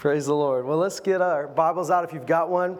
[0.00, 0.64] Praise the Lord.
[0.64, 2.78] Well, let's get our Bibles out if you've got one.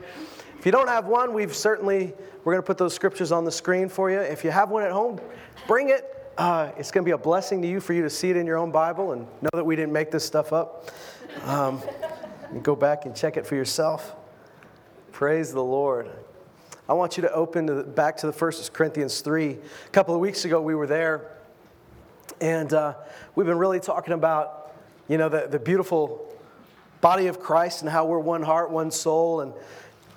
[0.59, 3.53] If you don't have one, we've certainly, we're going to put those scriptures on the
[3.53, 4.19] screen for you.
[4.21, 5.21] If you have one at home,
[5.67, 6.03] bring it.
[6.39, 8.47] Uh, it's going to be a blessing to you for you to see it in
[8.47, 10.91] your own Bible and know that we didn't make this stuff up.
[11.45, 11.83] Um,
[12.63, 14.17] go back and check it for yourself.
[15.13, 16.11] Praise the Lord.
[16.89, 19.51] I want you to open to the, back to the First Corinthians 3.
[19.51, 21.33] A couple of weeks ago, we were there,
[22.41, 22.95] and uh,
[23.35, 24.75] we've been really talking about,
[25.07, 26.30] you know, the, the beautiful
[27.01, 29.53] body of Christ and how we're one heart, one soul, and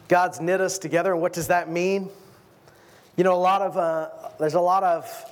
[0.08, 1.14] God's knit us together.
[1.14, 2.10] And what does that mean?
[3.16, 5.32] You know, a lot of uh, there's a lot of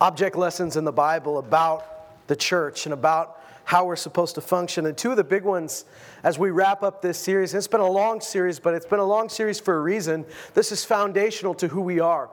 [0.00, 4.86] object lessons in the Bible about the church and about how we're supposed to function.
[4.86, 5.84] And two of the big ones
[6.24, 9.04] as we wrap up this series, it's been a long series, but it's been a
[9.04, 10.24] long series for a reason.
[10.54, 12.28] This is foundational to who we are.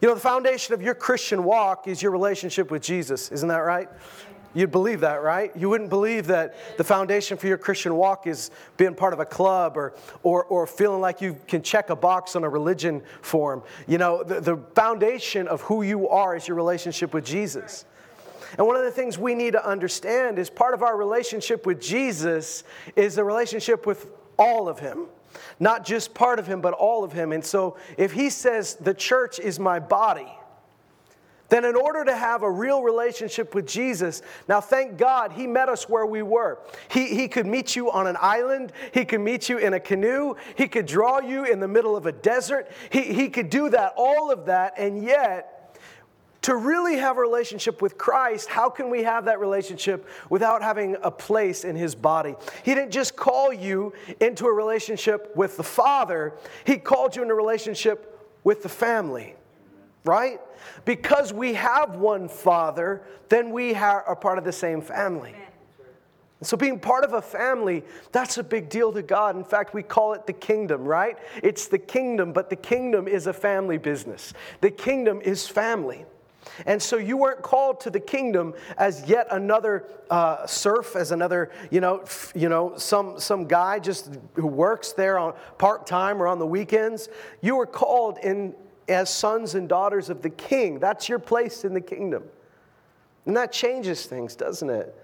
[0.00, 3.32] You know, the foundation of your Christian walk is your relationship with Jesus.
[3.32, 3.88] Isn't that right?
[4.54, 5.54] You'd believe that, right?
[5.54, 9.26] You wouldn't believe that the foundation for your Christian walk is being part of a
[9.26, 13.62] club or, or, or feeling like you can check a box on a religion form.
[13.86, 17.84] You know, the, the foundation of who you are is your relationship with Jesus.
[18.56, 21.80] And one of the things we need to understand is part of our relationship with
[21.80, 22.64] Jesus
[22.96, 24.06] is the relationship with
[24.38, 25.06] all of Him.
[25.60, 27.32] Not just part of Him, but all of Him.
[27.32, 30.32] And so if He says, the church is my body,
[31.48, 35.68] then in order to have a real relationship with Jesus, now thank God he met
[35.68, 36.58] us where we were.
[36.90, 40.34] He, he could meet you on an island, he could meet you in a canoe,
[40.56, 43.94] he could draw you in the middle of a desert, he, he could do that,
[43.96, 45.54] all of that, and yet,
[46.42, 50.96] to really have a relationship with Christ, how can we have that relationship without having
[51.02, 52.36] a place in His body?
[52.62, 57.30] He didn't just call you into a relationship with the Father, He called you in
[57.30, 59.34] a relationship with the family
[60.08, 60.40] right?
[60.84, 65.34] Because we have one Father, then we are part of the same family.
[66.40, 67.82] So, being part of a family,
[68.12, 69.36] that's a big deal to God.
[69.36, 71.18] In fact, we call it the kingdom, right?
[71.42, 74.32] It's the kingdom, but the kingdom is a family business.
[74.60, 76.04] The kingdom is family.
[76.64, 81.50] And so you weren't called to the kingdom as yet another uh, serf, as another,
[81.70, 86.22] you know, f- you know, some some guy just who works there on part time
[86.22, 87.08] or on the weekends.
[87.42, 88.54] You were called in
[88.88, 90.78] as sons and daughters of the king.
[90.78, 92.24] That's your place in the kingdom.
[93.26, 94.94] And that changes things, doesn't it?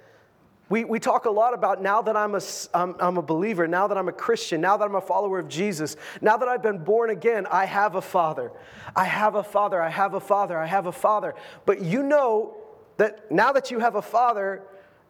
[0.71, 2.41] We, we talk a lot about now that I'm a,
[2.73, 5.47] I'm, I'm a believer, now that I'm a Christian, now that I'm a follower of
[5.47, 8.51] Jesus, now that I've been born again, I have a father.
[8.97, 11.35] I have a father, I have a father, I have a father.
[11.67, 12.57] But you know
[12.97, 14.63] that now that you have a father,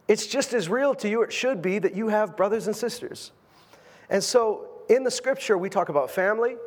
[0.09, 3.31] it's just as real to you, it should be, that you have brothers and sisters.
[4.09, 6.57] And so in the scripture, we talk about family,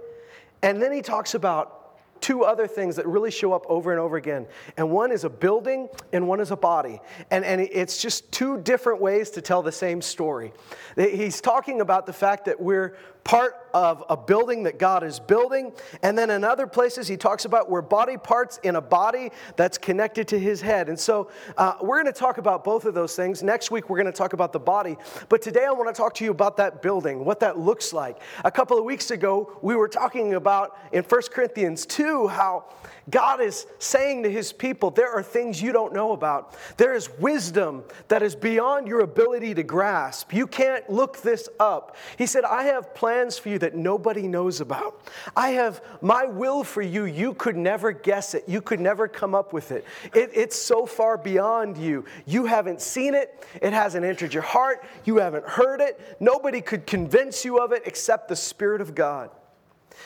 [0.62, 1.77] and then he talks about
[2.20, 4.46] two other things that really show up over and over again.
[4.76, 7.00] And one is a building and one is a body.
[7.30, 10.52] And, and it's just two different ways to tell the same story.
[10.96, 15.72] He's talking about the fact that we're part of a building that God is building.
[16.02, 19.78] And then in other places, he talks about we're body parts in a body that's
[19.78, 20.88] connected to his head.
[20.88, 23.42] And so uh, we're going to talk about both of those things.
[23.42, 24.96] Next week, we're going to talk about the body.
[25.28, 28.20] But today, I want to talk to you about that building, what that looks like.
[28.44, 32.64] A couple of weeks ago, we were talking about in 1 Corinthians 2 how
[33.10, 36.54] God is saying to his people, there are things you don't know about.
[36.76, 40.34] There is wisdom that is beyond your ability to grasp.
[40.34, 41.96] You can't look this up.
[42.18, 43.07] He said, I have plans
[43.38, 45.00] for you that nobody knows about.
[45.36, 47.04] I have my will for you.
[47.04, 49.84] You could never guess it, you could never come up with it.
[50.14, 52.04] it it's so far beyond you.
[52.26, 56.00] You haven't seen it, it hasn't entered your heart, you haven't heard it.
[56.20, 59.30] Nobody could convince you of it except the Spirit of God.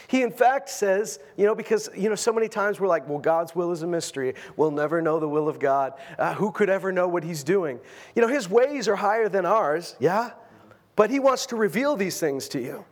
[0.08, 3.18] He, in fact, says, you know, because, you know, so many times we're like, well,
[3.18, 4.34] God's will is a mystery.
[4.56, 5.94] We'll never know the will of God.
[6.18, 7.78] Uh, who could ever know what He's doing?
[8.14, 10.30] You know, His ways are higher than ours, yeah?
[10.96, 12.84] But He wants to reveal these things to you.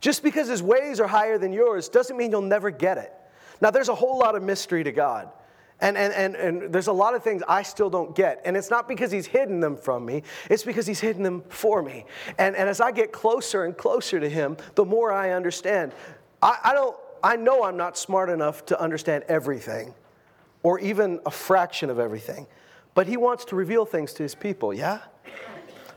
[0.00, 3.12] Just because His ways are higher than yours doesn't mean you'll never get it.
[3.60, 5.30] Now, there's a whole lot of mystery to God.
[5.80, 8.40] And, and, and, and there's a lot of things I still don't get.
[8.44, 11.82] And it's not because he's hidden them from me, it's because he's hidden them for
[11.82, 12.06] me.
[12.38, 15.92] And, and as I get closer and closer to him, the more I understand.
[16.42, 19.94] I, I, don't, I know I'm not smart enough to understand everything
[20.62, 22.46] or even a fraction of everything,
[22.94, 25.00] but he wants to reveal things to his people, yeah?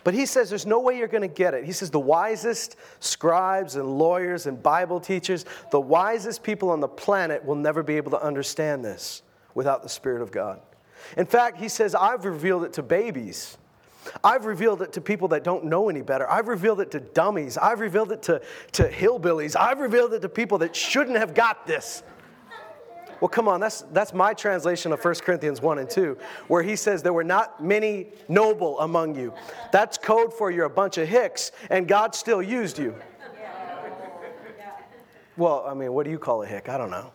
[0.04, 1.66] But he says there's no way you're going to get it.
[1.66, 6.88] He says the wisest scribes and lawyers and Bible teachers, the wisest people on the
[6.88, 9.24] planet will never be able to understand this
[9.56, 10.62] without the Spirit of God.
[11.18, 13.58] In fact, he says, I've revealed it to babies.
[14.24, 16.30] I've revealed it to people that don't know any better.
[16.30, 17.58] I've revealed it to dummies.
[17.58, 18.42] I've revealed it to,
[18.74, 19.56] to hillbillies.
[19.60, 22.04] I've revealed it to people that shouldn't have got this.
[23.22, 26.18] Well, come on, that's, that's my translation of 1 Corinthians 1 and 2,
[26.48, 29.34] where he says there were not many noble among you.
[29.72, 32.96] That's code for you're a bunch of hicks, and God still used you.
[35.38, 36.70] Well, I mean, what do you call a hick?
[36.70, 37.12] I don't know.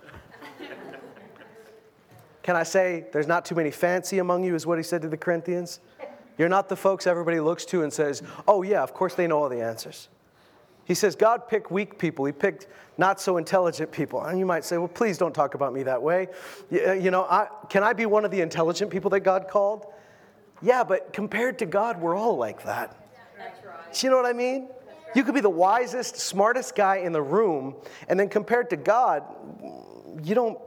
[2.42, 5.08] Can I say there's not too many fancy among you, is what he said to
[5.08, 5.80] the Corinthians?
[6.36, 9.42] You're not the folks everybody looks to and says, oh, yeah, of course they know
[9.42, 10.08] all the answers.
[10.84, 12.24] He says, God picked weak people.
[12.24, 12.66] He picked
[12.98, 14.22] not so intelligent people.
[14.22, 16.28] And you might say, well, please don't talk about me that way.
[16.70, 19.86] You, uh, know, I, can I be one of the intelligent people that God called?
[20.62, 22.96] Yeah, but compared to God, we're all like that.
[23.38, 24.02] Right.
[24.02, 24.68] You know what I mean?
[25.14, 27.76] You could be the wisest, smartest guy in the room,
[28.08, 29.22] and then compared to God,
[30.22, 30.58] you don't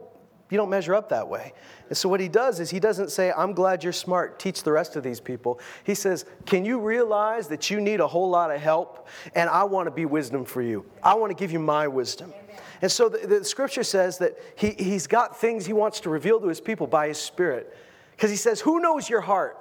[0.50, 1.52] you don't measure up that way.
[1.88, 4.72] And so, what he does is he doesn't say, I'm glad you're smart, teach the
[4.72, 5.60] rest of these people.
[5.84, 9.08] He says, Can you realize that you need a whole lot of help?
[9.34, 10.86] And I want to be wisdom for you.
[11.02, 12.32] I want to give you my wisdom.
[12.34, 12.62] Amen.
[12.80, 16.40] And so, the, the, scripture says that he, he's got things he wants to reveal
[16.40, 17.76] to his people by his spirit.
[18.12, 19.58] Because he says, Who knows your heart?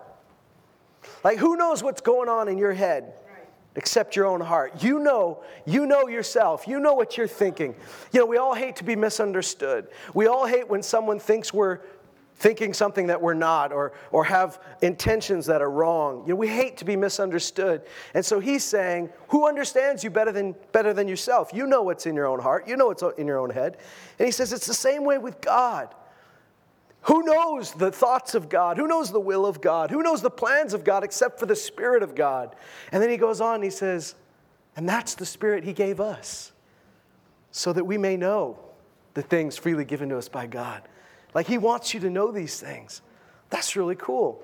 [1.24, 3.14] Like, who knows what's going on in your head?
[3.78, 4.84] Except your own heart.
[4.84, 6.68] You know, you know yourself.
[6.68, 7.76] You know what you're thinking.
[8.12, 9.88] You know, we all hate to be misunderstood.
[10.14, 11.80] We all hate when someone thinks we're
[12.38, 16.24] thinking something that we're not or, or have intentions that are wrong.
[16.28, 17.84] You know, we hate to be misunderstood.
[18.14, 21.52] And so he's saying, who understands you better than, better than yourself?
[21.54, 22.68] You know what's in your own heart.
[22.68, 23.78] You know what's in your own head.
[24.20, 25.94] And he says, it's the same way with God.
[27.08, 28.78] Who knows the thoughts of God?
[28.78, 29.92] Who knows the will of God?
[29.92, 32.56] Who knows the plans of God except for the Spirit of God?
[32.92, 34.16] And then he goes on, he says,
[34.76, 36.52] and that's the Spirit he gave us
[37.52, 38.60] so that we may know
[39.14, 40.82] the things freely given to us by God.
[41.34, 43.02] Like he wants you to know these things.
[43.50, 44.44] That's really cool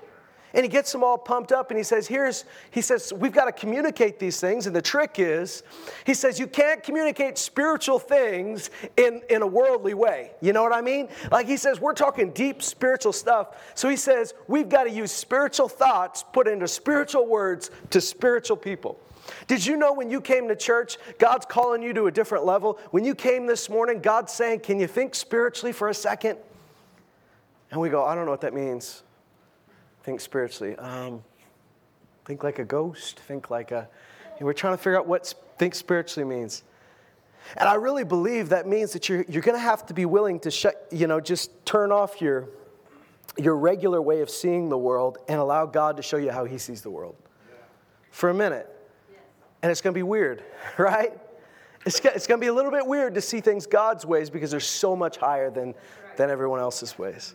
[0.54, 3.44] and he gets them all pumped up and he says here's he says we've got
[3.46, 5.62] to communicate these things and the trick is
[6.04, 10.72] he says you can't communicate spiritual things in in a worldly way you know what
[10.72, 14.84] i mean like he says we're talking deep spiritual stuff so he says we've got
[14.84, 18.98] to use spiritual thoughts put into spiritual words to spiritual people
[19.46, 22.78] did you know when you came to church, God's calling you to a different level?
[22.90, 26.38] When you came this morning, God's saying, Can you think spiritually for a second?
[27.70, 29.02] And we go, I don't know what that means.
[30.04, 30.76] Think spiritually.
[30.76, 31.22] Um,
[32.26, 33.20] think like a ghost.
[33.20, 33.88] Think like a.
[34.40, 36.62] we're trying to figure out what think spiritually means.
[37.56, 40.40] And I really believe that means that you're, you're going to have to be willing
[40.40, 42.48] to shut, you know, just turn off your,
[43.36, 46.58] your regular way of seeing the world and allow God to show you how He
[46.58, 47.16] sees the world
[48.10, 48.70] for a minute.
[49.62, 50.42] And it's going to be weird,
[50.78, 51.12] right?
[51.86, 54.50] It's, it's going to be a little bit weird to see things God's ways because
[54.50, 55.74] they're so much higher than,
[56.16, 57.34] than everyone else's ways.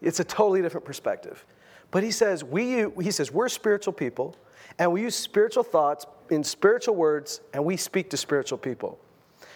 [0.00, 1.44] It's a totally different perspective.
[1.90, 4.36] But he says, we, he says, we're spiritual people,
[4.78, 8.98] and we use spiritual thoughts in spiritual words, and we speak to spiritual people.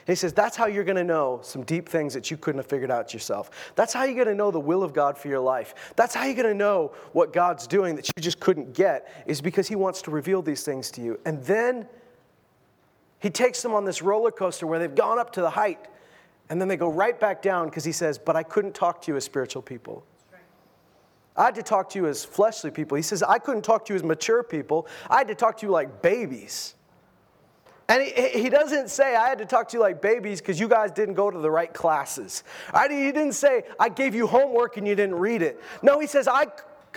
[0.07, 2.67] He says, that's how you're going to know some deep things that you couldn't have
[2.67, 3.73] figured out yourself.
[3.77, 5.93] That's how you're going to know the will of God for your life.
[5.95, 9.41] That's how you're going to know what God's doing that you just couldn't get, is
[9.41, 11.21] because he wants to reveal these things to you.
[11.25, 11.87] And then
[13.21, 15.87] he takes them on this roller coaster where they've gone up to the height,
[16.51, 19.13] and then they go right back down because he says, But I couldn't talk to
[19.13, 20.05] you as spiritual people.
[21.37, 22.97] I had to talk to you as fleshly people.
[22.97, 24.87] He says, I couldn't talk to you as mature people.
[25.09, 26.75] I had to talk to you like babies.
[27.89, 30.69] And he, he doesn't say, I had to talk to you like babies because you
[30.69, 32.45] guys didn't go to the right classes.
[32.73, 35.61] I, he didn't say, I gave you homework and you didn't read it.
[35.83, 36.47] No, he says, I,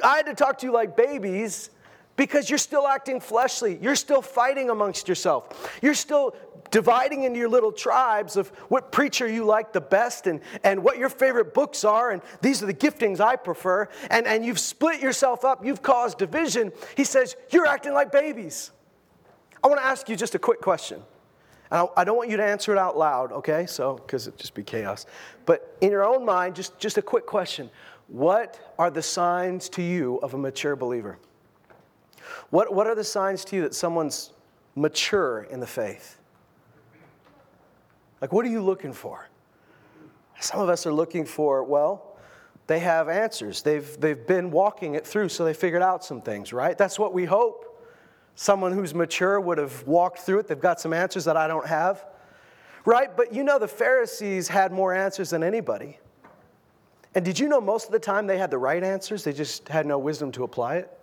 [0.04, 1.70] I had to talk to you like babies
[2.16, 3.78] because you're still acting fleshly.
[3.82, 5.78] You're still fighting amongst yourself.
[5.82, 6.36] You're still
[6.72, 10.98] dividing into your little tribes of what preacher you like the best and, and what
[10.98, 15.02] your favorite books are, and these are the giftings I prefer, and, and you've split
[15.02, 16.72] yourself up, you've caused division.
[16.98, 18.72] He says, You're acting like babies.
[19.64, 21.02] I want to ask you just a quick question.
[21.72, 23.66] And I, I don't want you to answer it out loud, okay?
[23.66, 25.06] So, because it'd just be chaos.
[25.46, 27.70] But in your own mind, just, just a quick question.
[28.08, 31.18] What are the signs to you of a mature believer?
[32.50, 34.32] What, what are the signs to you that someone's
[34.76, 36.20] mature in the faith?
[38.22, 39.30] Like, what are you looking for?
[40.40, 42.18] Some of us are looking for, well,
[42.68, 43.62] they have answers.
[43.62, 46.78] They've, they've been walking it through, so they figured out some things, right?
[46.78, 47.84] That's what we hope.
[48.36, 50.48] Someone who's mature would have walked through it.
[50.48, 52.06] They've got some answers that I don't have,
[52.84, 53.16] right?
[53.16, 56.00] But you know, the Pharisees had more answers than anybody.
[57.14, 59.24] And did you know most of the time they had the right answers?
[59.24, 61.00] They just had no wisdom to apply it?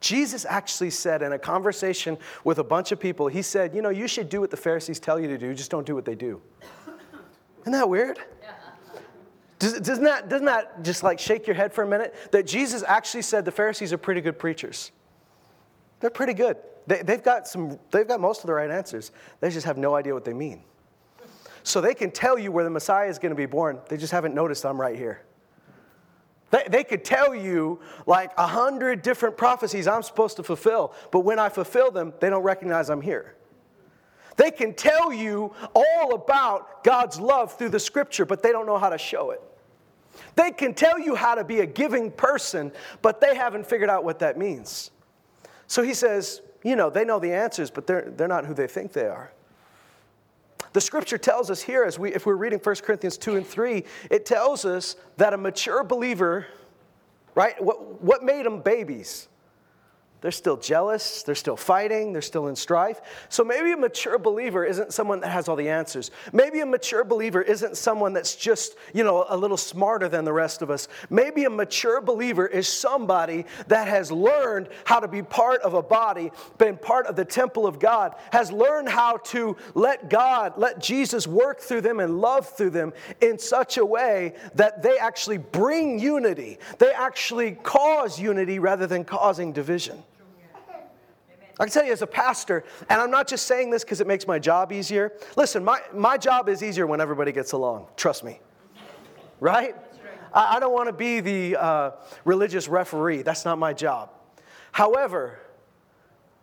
[0.00, 3.90] Jesus actually said in a conversation with a bunch of people, he said, You know,
[3.90, 6.14] you should do what the Pharisees tell you to do, just don't do what they
[6.14, 6.40] do.
[7.60, 8.18] Isn't that weird?
[9.58, 12.14] Does, doesn't, that, doesn't that just like shake your head for a minute?
[12.32, 14.90] That Jesus actually said the Pharisees are pretty good preachers.
[16.00, 16.56] They're pretty good.
[16.86, 19.12] They, they've, got some, they've got most of the right answers.
[19.40, 20.62] They just have no idea what they mean.
[21.62, 23.78] So they can tell you where the Messiah is going to be born.
[23.90, 25.20] They just haven't noticed I'm right here.
[26.50, 31.20] They, they could tell you like a hundred different prophecies I'm supposed to fulfill, but
[31.20, 33.34] when I fulfill them, they don't recognize I'm here.
[34.36, 38.78] They can tell you all about God's love through the scripture, but they don't know
[38.78, 39.42] how to show it.
[40.34, 44.04] They can tell you how to be a giving person, but they haven't figured out
[44.04, 44.90] what that means.
[45.66, 48.66] So he says, you know, they know the answers, but they're, they're not who they
[48.66, 49.32] think they are.
[50.72, 53.84] The scripture tells us here, as we, if we're reading 1 Corinthians 2 and 3,
[54.10, 56.46] it tells us that a mature believer,
[57.34, 59.28] right, what, what made them babies?
[60.20, 63.00] They're still jealous, they're still fighting, they're still in strife.
[63.30, 66.10] So maybe a mature believer isn't someone that has all the answers.
[66.32, 70.32] Maybe a mature believer isn't someone that's just, you know, a little smarter than the
[70.32, 70.88] rest of us.
[71.08, 75.82] Maybe a mature believer is somebody that has learned how to be part of a
[75.82, 80.80] body, been part of the temple of God, has learned how to let God, let
[80.80, 85.38] Jesus work through them and love through them in such a way that they actually
[85.38, 86.58] bring unity.
[86.76, 90.02] They actually cause unity rather than causing division.
[91.58, 94.06] I can tell you as a pastor, and I'm not just saying this because it
[94.06, 95.12] makes my job easier.
[95.36, 97.86] Listen, my, my job is easier when everybody gets along.
[97.96, 98.40] Trust me.
[99.40, 99.74] Right?
[100.32, 101.90] I, I don't want to be the uh,
[102.24, 103.22] religious referee.
[103.22, 104.10] That's not my job.
[104.72, 105.40] However,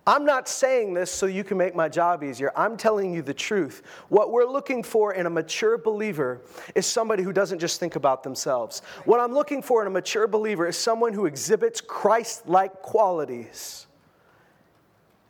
[0.05, 2.53] I'm not saying this so you can make my job easier.
[2.55, 3.83] I'm telling you the truth.
[4.07, 6.41] What we're looking for in a mature believer
[6.75, 8.81] is somebody who doesn't just think about themselves.
[9.03, 13.86] What I'm looking for in a mature believer is someone who exhibits Christ like qualities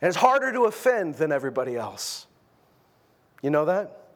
[0.01, 2.27] and it's harder to offend than everybody else.
[3.41, 4.07] You know that?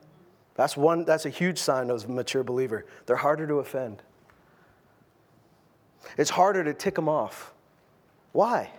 [0.55, 2.85] That's one that's a huge sign of a mature believer.
[3.05, 4.01] They're harder to offend.
[6.17, 7.53] It's harder to tick them off.
[8.31, 8.69] Why?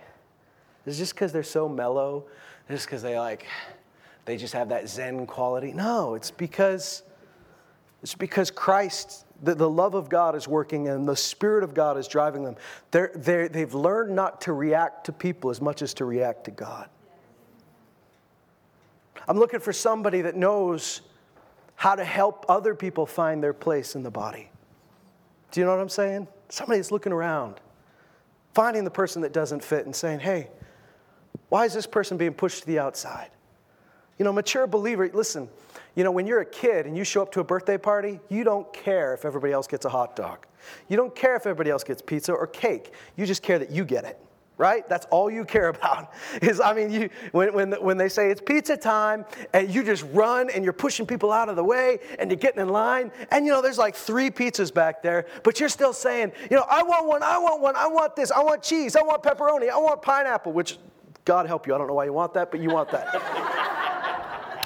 [0.85, 2.25] Is it just because they're so mellow?
[2.69, 3.45] Just because they like
[4.25, 5.73] they just have that zen quality?
[5.73, 7.03] No, it's because
[8.01, 11.97] it's because Christ the, the love of God is working and the Spirit of God
[11.97, 12.55] is driving them.
[12.91, 16.51] They're, they're, they've learned not to react to people as much as to react to
[16.51, 16.89] God.
[19.27, 21.01] I'm looking for somebody that knows
[21.75, 24.49] how to help other people find their place in the body.
[25.51, 26.27] Do you know what I'm saying?
[26.49, 27.59] Somebody that's looking around,
[28.53, 30.49] finding the person that doesn't fit and saying, hey,
[31.49, 33.29] why is this person being pushed to the outside?
[34.19, 35.49] You know, mature believer, listen,
[35.95, 38.43] you know, when you're a kid and you show up to a birthday party, you
[38.43, 40.45] don't care if everybody else gets a hot dog.
[40.87, 42.93] You don't care if everybody else gets pizza or cake.
[43.15, 44.19] You just care that you get it,
[44.57, 44.87] right?
[44.89, 46.13] That's all you care about.
[46.41, 50.05] Is, I mean, you, when, when, when they say it's pizza time and you just
[50.13, 53.45] run and you're pushing people out of the way and you're getting in line, and
[53.45, 56.81] you know, there's like three pizzas back there, but you're still saying, you know, I
[56.81, 59.77] want one, I want one, I want this, I want cheese, I want pepperoni, I
[59.77, 60.79] want pineapple, which
[61.25, 63.79] God help you, I don't know why you want that, but you want that.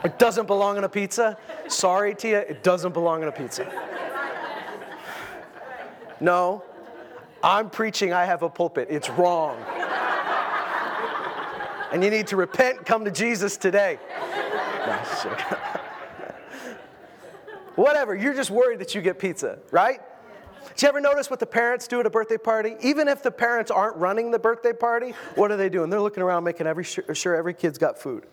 [0.04, 1.38] It doesn't belong in a pizza.
[1.68, 3.68] Sorry, Tia, it doesn't belong in a pizza.
[6.20, 6.64] No,
[7.44, 8.88] I'm preaching, I have a pulpit.
[8.90, 9.58] It's wrong.
[11.92, 13.98] And you need to repent, come to Jesus today.
[17.76, 20.02] Whatever, you're just worried that you get pizza, right?
[20.70, 22.76] Did you ever notice what the parents do at a birthday party?
[22.82, 25.90] Even if the parents aren't running the birthday party, what are they doing?
[25.90, 28.26] They're looking around making every sure every kid's got food.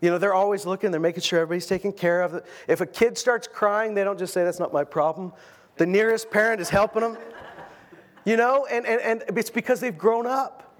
[0.00, 2.42] You know, they're always looking, they're making sure everybody's taken care of.
[2.66, 5.32] If a kid starts crying, they don't just say, That's not my problem.
[5.76, 7.18] The nearest parent is helping them.
[8.24, 10.74] You know, and, and, and it's because they've grown up.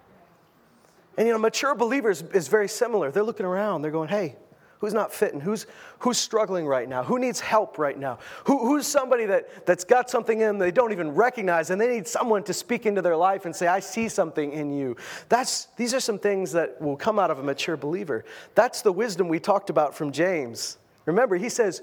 [1.16, 3.10] And, you know, mature believers is very similar.
[3.10, 4.36] They're looking around, they're going, Hey,
[4.80, 5.40] Who's not fitting?
[5.40, 5.66] Who's,
[5.98, 7.04] who's struggling right now?
[7.04, 8.18] Who needs help right now?
[8.44, 11.88] Who, who's somebody that, that's got something in them they don't even recognize and they
[11.88, 14.96] need someone to speak into their life and say, I see something in you?
[15.28, 18.24] That's, these are some things that will come out of a mature believer.
[18.54, 20.78] That's the wisdom we talked about from James.
[21.04, 21.82] Remember, he says,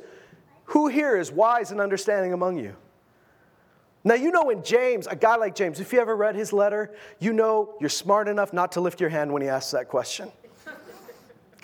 [0.65, 2.75] Who here is wise and understanding among you?
[4.03, 6.95] Now, you know, in James, a guy like James, if you ever read his letter,
[7.19, 10.31] you know you're smart enough not to lift your hand when he asks that question.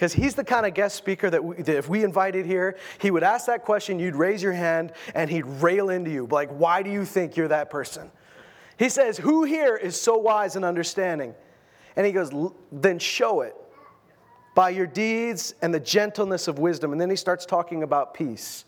[0.04, 3.10] Because he's the kind of guest speaker that, we, that, if we invited here, he
[3.10, 6.28] would ask that question, you'd raise your hand, and he'd rail into you.
[6.30, 8.12] Like, why do you think you're that person?
[8.78, 11.34] He says, Who here is so wise and understanding?
[11.96, 12.34] And he goes,
[12.70, 13.56] Then show it
[14.56, 16.92] by your deeds and the gentleness of wisdom.
[16.92, 18.66] And then he starts talking about peace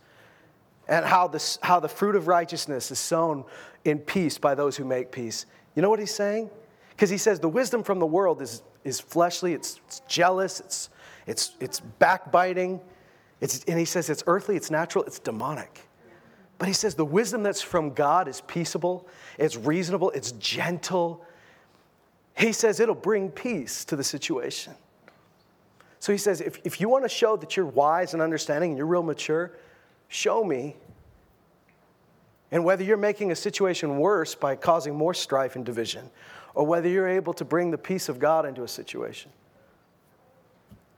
[0.88, 3.44] and how, this, how the fruit of righteousness is sown
[3.84, 5.48] in peace by those who make peace.
[5.76, 6.50] You know what he's saying?
[6.96, 10.90] Because he says the wisdom from the world is, is fleshly, it's, it's jealous, it's
[11.26, 12.80] it's, it's backbiting.
[13.42, 15.88] It's, and he says it's earthly, it's natural, it's demonic.
[16.58, 21.26] But he says the wisdom that's from God is peaceable, it's reasonable, it's gentle.
[22.38, 24.74] He says it'll bring peace to the situation.
[26.00, 28.78] So he says, if, if you want to show that you're wise and understanding and
[28.78, 29.54] you're real mature,
[30.08, 30.76] show me.
[32.52, 36.10] And whether you're making a situation worse by causing more strife and division,
[36.56, 39.30] or whether you're able to bring the peace of God into a situation.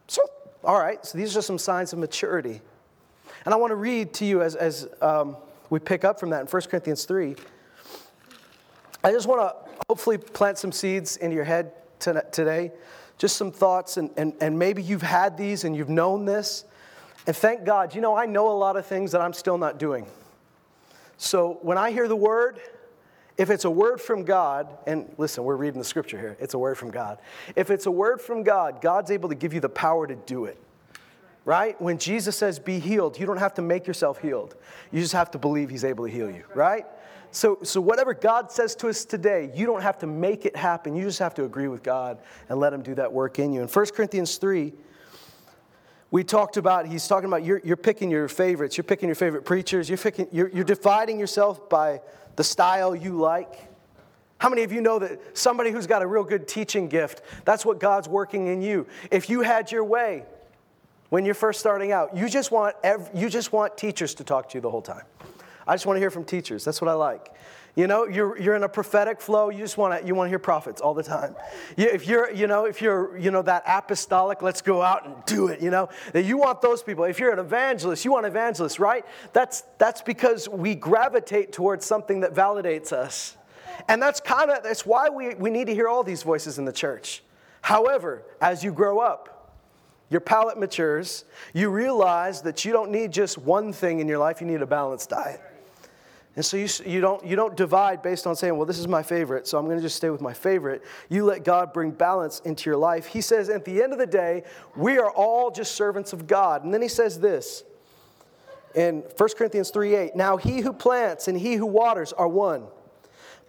[0.08, 0.22] So,
[0.64, 2.62] all right, so these are some signs of maturity.
[3.44, 5.36] And I want to read to you as, as um,
[5.70, 7.36] we pick up from that in 1 Corinthians 3.
[9.04, 12.72] I just want to hopefully plant some seeds into your head today.
[13.18, 16.66] Just some thoughts, and, and, and maybe you've had these and you've known this.
[17.26, 19.80] And thank God, you know, I know a lot of things that I'm still not
[19.80, 20.06] doing.
[21.18, 22.60] So when I hear the word,
[23.38, 26.58] if it's a word from God, and listen, we're reading the scripture here, it's a
[26.58, 27.20] word from God.
[27.56, 30.46] If it's a word from God, God's able to give you the power to do
[30.46, 30.60] it.
[31.46, 31.80] Right?
[31.82, 34.56] When Jesus says be healed, you don't have to make yourself healed.
[34.92, 36.86] You just have to believe he's able to heal you, right?
[37.32, 40.96] So, so whatever God says to us today, you don't have to make it happen.
[40.96, 43.62] You just have to agree with God and let him do that work in you.
[43.62, 44.74] In 1 Corinthians 3,
[46.10, 49.46] we talked about, he's talking about you're, you're picking your favorites, you're picking your favorite
[49.46, 52.02] preachers, you're, picking, you're, you're dividing yourself by
[52.38, 53.68] the style you like.
[54.38, 57.66] How many of you know that somebody who's got a real good teaching gift, that's
[57.66, 58.88] what God's working in you?
[59.12, 60.24] If you had your way
[61.10, 62.76] when you're first starting out, you just want,
[63.14, 65.04] you just want teachers to talk to you the whole time.
[65.68, 66.64] I just want to hear from teachers.
[66.64, 67.34] That's what I like.
[67.78, 69.52] You know, you're, you're in a prophetic flow.
[69.52, 71.36] You just want to you want to hear prophets all the time.
[71.78, 75.16] You, if you're you know if you're you know that apostolic, let's go out and
[75.28, 75.62] do it.
[75.62, 77.04] You know you want those people.
[77.04, 79.06] If you're an evangelist, you want evangelists, right?
[79.32, 83.38] That's that's because we gravitate towards something that validates us,
[83.88, 86.66] and that's kind of that's why we we need to hear all these voices in
[86.66, 87.22] the church.
[87.62, 89.54] However, as you grow up,
[90.10, 91.26] your palate matures.
[91.54, 94.42] You realize that you don't need just one thing in your life.
[94.42, 95.42] You need a balanced diet.
[96.38, 99.02] And so you, you, don't, you don't divide based on saying, well, this is my
[99.02, 100.84] favorite, so I'm going to just stay with my favorite.
[101.10, 103.08] You let God bring balance into your life.
[103.08, 104.44] He says, at the end of the day,
[104.76, 106.64] we are all just servants of God.
[106.64, 107.64] And then he says this
[108.76, 112.66] in 1 Corinthians 3 8 Now he who plants and he who waters are one,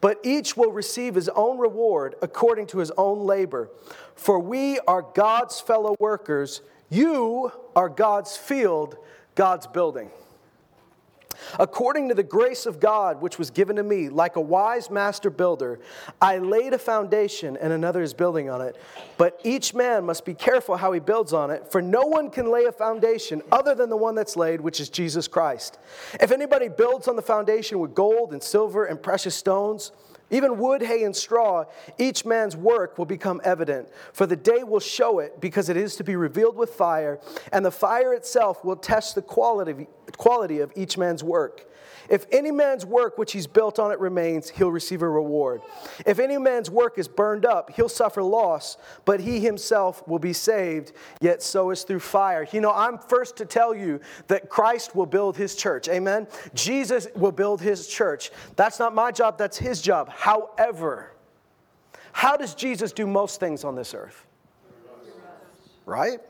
[0.00, 3.68] but each will receive his own reward according to his own labor.
[4.14, 8.96] For we are God's fellow workers, you are God's field,
[9.34, 10.10] God's building.
[11.58, 15.30] According to the grace of God which was given to me, like a wise master
[15.30, 15.80] builder,
[16.20, 18.76] I laid a foundation and another is building on it.
[19.16, 22.50] But each man must be careful how he builds on it, for no one can
[22.50, 25.78] lay a foundation other than the one that's laid, which is Jesus Christ.
[26.20, 29.92] If anybody builds on the foundation with gold and silver and precious stones,
[30.30, 31.64] even wood, hay, and straw,
[31.98, 35.96] each man's work will become evident, for the day will show it, because it is
[35.96, 37.20] to be revealed with fire,
[37.52, 39.86] and the fire itself will test the quality,
[40.16, 41.67] quality of each man's work.
[42.08, 45.60] If any man's work which he's built on it remains, he'll receive a reward.
[46.06, 50.32] If any man's work is burned up, he'll suffer loss, but he himself will be
[50.32, 52.46] saved, yet so is through fire.
[52.50, 55.88] You know, I'm first to tell you that Christ will build his church.
[55.88, 56.26] Amen.
[56.54, 58.30] Jesus will build his church.
[58.56, 60.08] That's not my job, that's his job.
[60.08, 61.12] However,
[62.12, 64.26] how does Jesus do most things on this earth?
[65.86, 66.20] Right?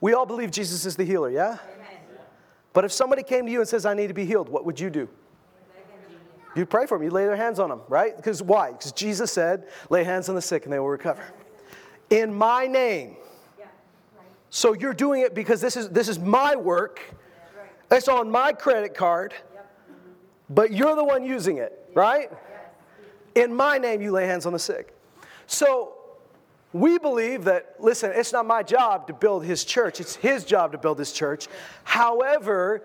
[0.00, 1.58] We all believe Jesus is the healer, yeah?
[2.76, 4.78] But if somebody came to you and says, I need to be healed, what would
[4.78, 5.08] you do?
[6.54, 7.04] You pray for them.
[7.04, 8.14] You lay their hands on them, right?
[8.14, 8.72] Because why?
[8.72, 11.24] Because Jesus said, lay hands on the sick and they will recover.
[12.10, 13.16] In my name.
[14.50, 17.00] So you're doing it because this is, this is my work.
[17.90, 19.32] It's on my credit card.
[20.50, 22.30] But you're the one using it, right?
[23.34, 24.94] In my name, you lay hands on the sick.
[25.46, 25.95] So
[26.80, 30.72] we believe that, listen, it's not my job to build his church, it's his job
[30.72, 31.48] to build his church.
[31.84, 32.82] However,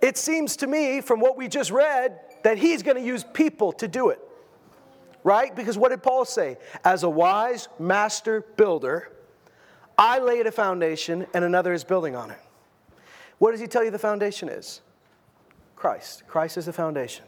[0.00, 3.72] it seems to me from what we just read that he's going to use people
[3.72, 4.20] to do it.
[5.22, 5.56] Right?
[5.56, 6.58] Because what did Paul say?
[6.84, 9.10] As a wise master builder,
[9.96, 12.38] I laid a foundation and another is building on it.
[13.38, 14.82] What does he tell you the foundation is?
[15.76, 16.24] Christ.
[16.26, 17.24] Christ is the foundation.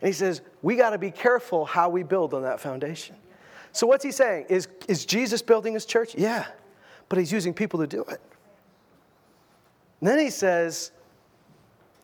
[0.00, 3.16] And he says, we got to be careful how we build on that foundation.
[3.76, 4.46] So, what's he saying?
[4.48, 6.14] Is, is Jesus building his church?
[6.14, 6.46] Yeah,
[7.10, 8.22] but he's using people to do it.
[10.00, 10.92] And then he says,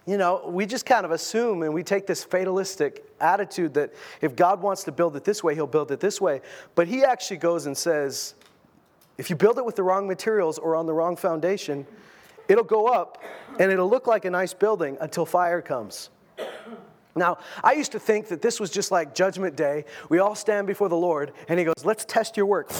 [0.06, 4.36] you know, we just kind of assume and we take this fatalistic attitude that if
[4.36, 6.42] God wants to build it this way, he'll build it this way.
[6.74, 8.34] But he actually goes and says,
[9.16, 11.86] if you build it with the wrong materials or on the wrong foundation,
[12.48, 13.22] it'll go up
[13.58, 16.10] and it'll look like a nice building until fire comes.
[17.14, 19.84] Now, I used to think that this was just like Judgment Day.
[20.08, 22.70] We all stand before the Lord, and He goes, Let's test your work.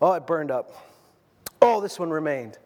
[0.00, 0.86] Oh, it burned up.
[1.60, 2.58] Oh, this one remained.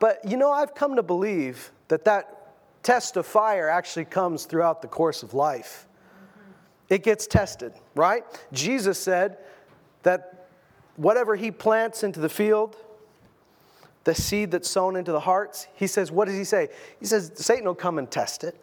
[0.00, 2.40] But you know, I've come to believe that that
[2.82, 5.86] test of fire actually comes throughout the course of life.
[6.88, 8.24] It gets tested, right?
[8.52, 9.38] Jesus said
[10.02, 10.48] that
[10.96, 12.76] whatever he plants into the field,
[14.04, 16.68] the seed that's sown into the hearts, he says, what does he say?
[16.98, 18.56] He says, Satan will come and test it.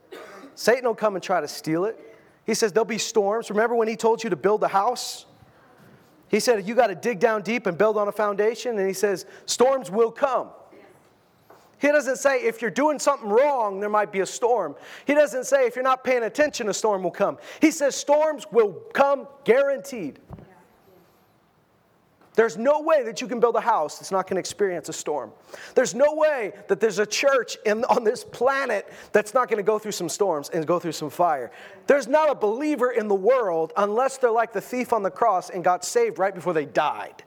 [0.57, 2.17] Satan will come and try to steal it.
[2.47, 3.51] He says, there'll be storms.
[3.51, 5.27] Remember when he told you to build a house?
[6.29, 8.79] He said, you got to dig down deep and build on a foundation.
[8.79, 10.49] And he says, storms will come.
[11.77, 14.75] He doesn't say if you're doing something wrong, there might be a storm.
[15.05, 17.37] He doesn't say if you're not paying attention, a storm will come.
[17.61, 20.17] He says storms will come guaranteed.
[22.37, 24.93] There's no way that you can build a house that's not going to experience a
[24.93, 25.31] storm.
[25.73, 29.63] There's no way that there's a church in, on this planet that's not going to
[29.63, 31.49] go through some storms and go through some fire.
[31.87, 35.49] There's not a believer in the world unless they're like the thief on the cross
[35.49, 37.23] and got saved right before they died.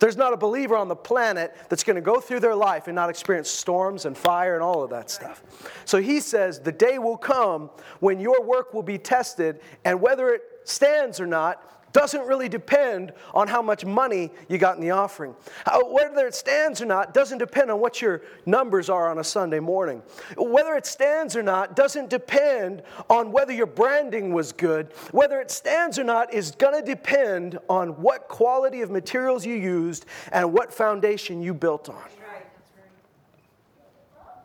[0.00, 2.94] There's not a believer on the planet that's going to go through their life and
[2.94, 5.42] not experience storms and fire and all of that stuff.
[5.86, 10.28] So he says the day will come when your work will be tested, and whether
[10.28, 14.90] it stands or not doesn't really depend on how much money you got in the
[14.90, 15.34] offering.
[15.66, 19.24] How, whether it stands or not doesn't depend on what your numbers are on a
[19.24, 20.02] Sunday morning.
[20.36, 24.92] Whether it stands or not doesn't depend on whether your branding was good.
[25.12, 29.54] Whether it stands or not is going to depend on what quality of materials you
[29.54, 32.02] used and what foundation you built on.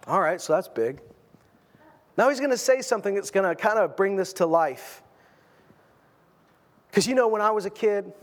[0.08, 1.02] All right, so that's big.
[2.18, 5.02] Now he's going to say something that's going to kind of bring this to life.
[6.96, 8.14] Because you know, when I was a kid,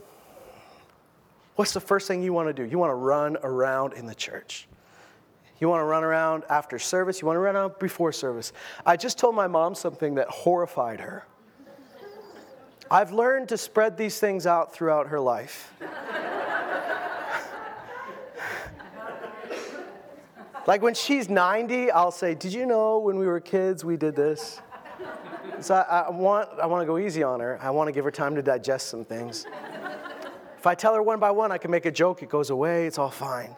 [1.56, 2.64] what's the first thing you want to do?
[2.64, 4.66] You want to run around in the church.
[5.60, 7.20] You want to run around after service.
[7.20, 8.54] You want to run around before service.
[8.86, 11.26] I just told my mom something that horrified her.
[12.90, 15.74] I've learned to spread these things out throughout her life.
[20.66, 24.16] like when she's 90, I'll say, Did you know when we were kids we did
[24.16, 24.62] this?
[25.62, 27.58] So I, I, want, I want to go easy on her.
[27.62, 29.46] I want to give her time to digest some things.
[30.58, 32.86] if I tell her one by one, I can make a joke, it goes away,
[32.86, 33.54] it's all fine.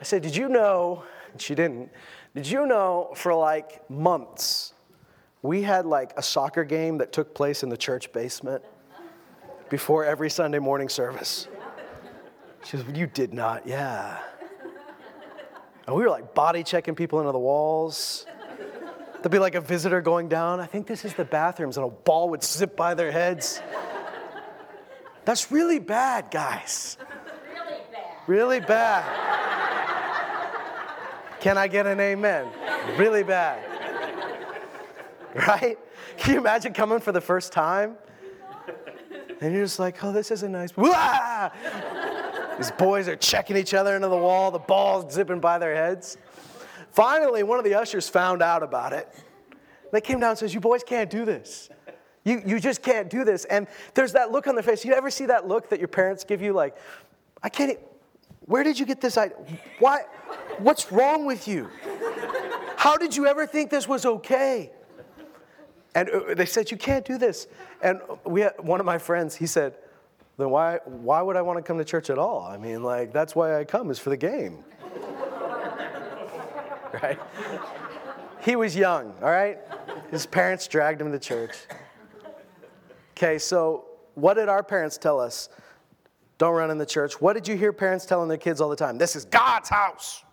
[0.00, 1.02] I said, Did you know?
[1.32, 1.90] And she didn't.
[2.34, 4.74] Did you know for like months,
[5.42, 8.62] we had like a soccer game that took place in the church basement
[9.70, 11.48] before every Sunday morning service?
[12.64, 14.18] She says, You did not, yeah.
[15.86, 18.26] And we were like body checking people into the walls.
[19.24, 20.60] There'd be like a visitor going down.
[20.60, 23.62] I think this is the bathrooms, and a ball would zip by their heads.
[25.24, 26.98] That's really bad, guys.
[27.48, 28.04] Really bad.
[28.26, 29.04] Really bad.
[31.40, 32.48] Can I get an amen?
[32.98, 33.64] Really bad.
[35.34, 35.78] Right?
[36.18, 37.96] Can you imagine coming for the first time?
[39.40, 40.72] And you're just like, oh, this is a nice.
[42.58, 46.18] These boys are checking each other into the wall, the ball's zipping by their heads.
[46.94, 49.12] Finally, one of the ushers found out about it.
[49.90, 51.68] They came down and says, You boys can't do this.
[52.22, 53.44] You, you just can't do this.
[53.46, 54.84] And there's that look on their face.
[54.84, 56.76] You ever see that look that your parents give you like,
[57.42, 57.78] I can't,
[58.46, 59.36] where did you get this idea?
[59.80, 60.02] Why,
[60.58, 61.68] what's wrong with you?
[62.76, 64.70] How did you ever think this was okay?
[65.96, 67.48] And uh, they said, You can't do this.
[67.82, 69.74] And we had, one of my friends, he said,
[70.38, 72.42] Then why, why would I want to come to church at all?
[72.44, 74.62] I mean, like, that's why I come, is for the game
[77.04, 77.18] right?
[78.42, 79.58] He was young, all right?
[80.10, 81.56] His parents dragged him to church.
[83.12, 85.48] Okay, so what did our parents tell us?
[86.36, 87.20] Don't run in the church.
[87.20, 88.98] What did you hear parents telling their kids all the time?
[88.98, 90.24] This is God's house.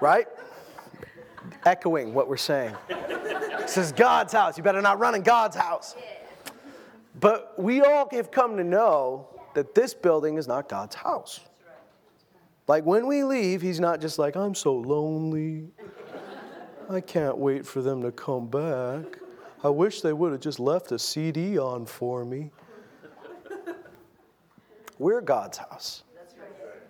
[0.00, 0.26] right?
[1.64, 2.74] Echoing what we're saying.
[3.58, 4.56] This is God's house.
[4.56, 5.94] You better not run in God's house.
[7.18, 11.40] But we all have come to know that this building is not God's house.
[12.70, 15.72] Like when we leave, he's not just like, I'm so lonely.
[16.88, 19.18] I can't wait for them to come back.
[19.64, 22.52] I wish they would have just left a CD on for me.
[25.00, 26.04] We're God's house.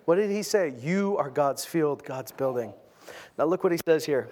[0.05, 0.71] What did he say?
[0.79, 2.73] You are God's field, God's building.
[3.39, 4.29] Now look what he says here.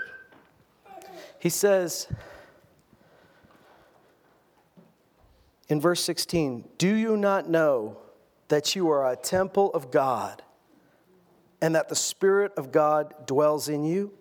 [1.39, 2.07] He says
[5.67, 7.97] in verse 16, Do you not know
[8.49, 10.43] that you are a temple of God?
[11.61, 14.13] And that the Spirit of God dwells in you?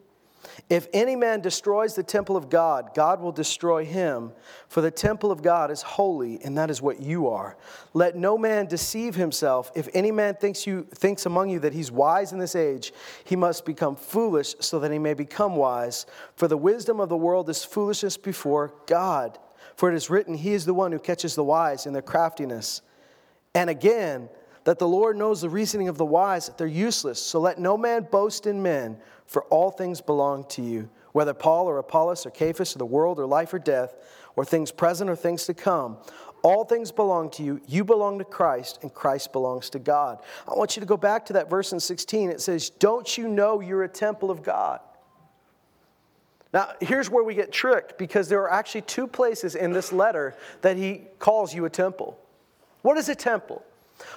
[0.69, 4.33] If any man destroys the temple of God, God will destroy him,
[4.69, 7.57] for the temple of God is holy, and that is what you are.
[7.95, 9.71] Let no man deceive himself.
[9.75, 12.93] If any man thinks you thinks among you that he's wise in this age,
[13.25, 16.07] he must become foolish so that he may become wise.
[16.37, 19.39] For the wisdom of the world is foolishness before God.
[19.77, 22.83] For it is written, He is the one who catches the wise in their craftiness.
[23.55, 24.29] And again,
[24.69, 27.23] that the Lord knows the reasoning of the wise, that they're useless.
[27.23, 30.91] So let no man boast in men, for all things belong to you.
[31.13, 33.97] Whether Paul or Apollos or Cephas or the world or life or death,
[34.37, 35.97] or things present or things to come.
[36.43, 37.63] All things belong to you.
[37.67, 40.19] You belong to Christ, and Christ belongs to God.
[40.47, 42.29] I want you to go back to that verse in 16.
[42.29, 44.81] It says, Don't you know you're a temple of God?
[46.53, 50.37] Now, here's where we get tricked because there are actually two places in this letter
[50.61, 52.21] that he calls you a temple.
[52.83, 53.65] What is a temple?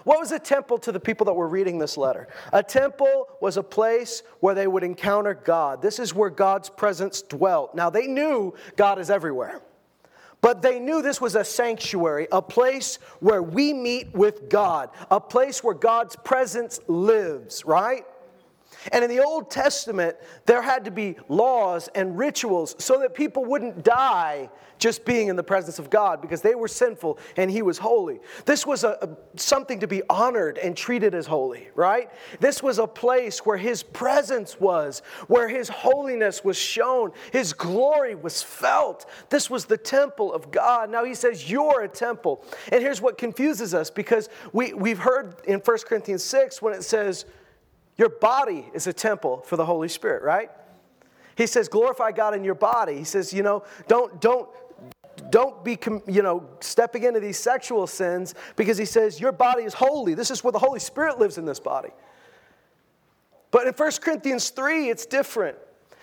[0.03, 2.27] What was a temple to the people that were reading this letter?
[2.53, 5.81] A temple was a place where they would encounter God.
[5.81, 7.75] This is where God's presence dwelt.
[7.75, 9.61] Now, they knew God is everywhere,
[10.41, 15.19] but they knew this was a sanctuary, a place where we meet with God, a
[15.19, 18.05] place where God's presence lives, right?
[18.91, 23.45] And in the Old Testament, there had to be laws and rituals so that people
[23.45, 24.49] wouldn't die
[24.81, 28.19] just being in the presence of God because they were sinful and He was holy.
[28.45, 32.09] This was a, a, something to be honored and treated as holy, right?
[32.39, 38.15] This was a place where His presence was, where His holiness was shown, His glory
[38.15, 39.05] was felt.
[39.29, 40.89] This was the temple of God.
[40.89, 42.43] Now He says, You're a temple.
[42.71, 46.83] And here's what confuses us because we, we've heard in 1 Corinthians 6 when it
[46.83, 47.25] says,
[47.97, 50.49] your body is a temple for the Holy Spirit, right?
[51.35, 52.97] He says, glorify God in your body.
[52.97, 54.49] He says, you know, don't, don't,
[55.29, 55.77] don't be,
[56.07, 60.13] you know, stepping into these sexual sins because he says your body is holy.
[60.13, 61.89] This is where the Holy Spirit lives in this body.
[63.51, 65.57] But in 1 Corinthians 3, it's different.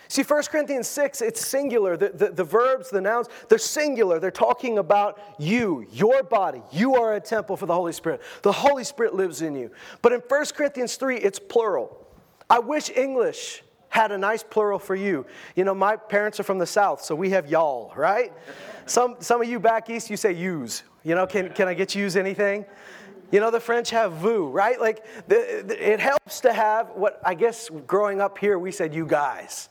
[0.09, 1.95] See, 1 Corinthians 6, it's singular.
[1.95, 4.19] The, the, the, verbs, the nouns, they're singular.
[4.19, 6.63] They're talking about you, your body.
[6.71, 8.21] You are a temple for the Holy Spirit.
[8.41, 9.69] The Holy Spirit lives in you.
[10.01, 12.07] But in 1 Corinthians 3, it's plural.
[12.49, 15.27] I wish English had a nice plural for you.
[15.55, 18.33] You know, my parents are from the South, so we have y'all, right?
[18.87, 20.81] Some, some of you back east, you say use.
[21.03, 22.65] You know, can, can I get you use anything?
[23.31, 24.81] You know, the French have vous, right?
[24.81, 28.95] Like, the, the, it helps to have what I guess growing up here, we said
[28.95, 29.69] you guys.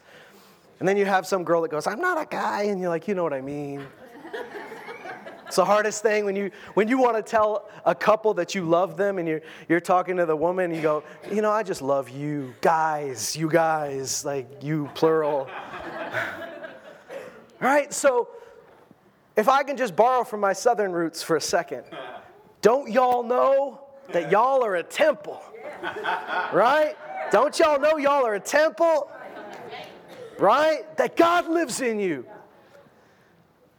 [0.78, 2.64] And then you have some girl that goes, I'm not a guy.
[2.64, 3.86] And you're like, you know what I mean.
[5.48, 8.64] It's the hardest thing when you when you want to tell a couple that you
[8.64, 11.62] love them and you're you're talking to the woman and you go, you know, I
[11.62, 15.48] just love you, guys, you guys, like you plural.
[17.60, 17.90] right?
[17.94, 18.28] So
[19.38, 21.84] if I can just borrow from my southern roots for a second,
[22.60, 23.80] don't y'all know
[24.12, 25.40] that y'all are a temple?
[26.52, 26.94] Right?
[27.30, 29.10] Don't y'all know y'all are a temple?
[30.38, 30.96] Right?
[30.96, 32.26] That God lives in you.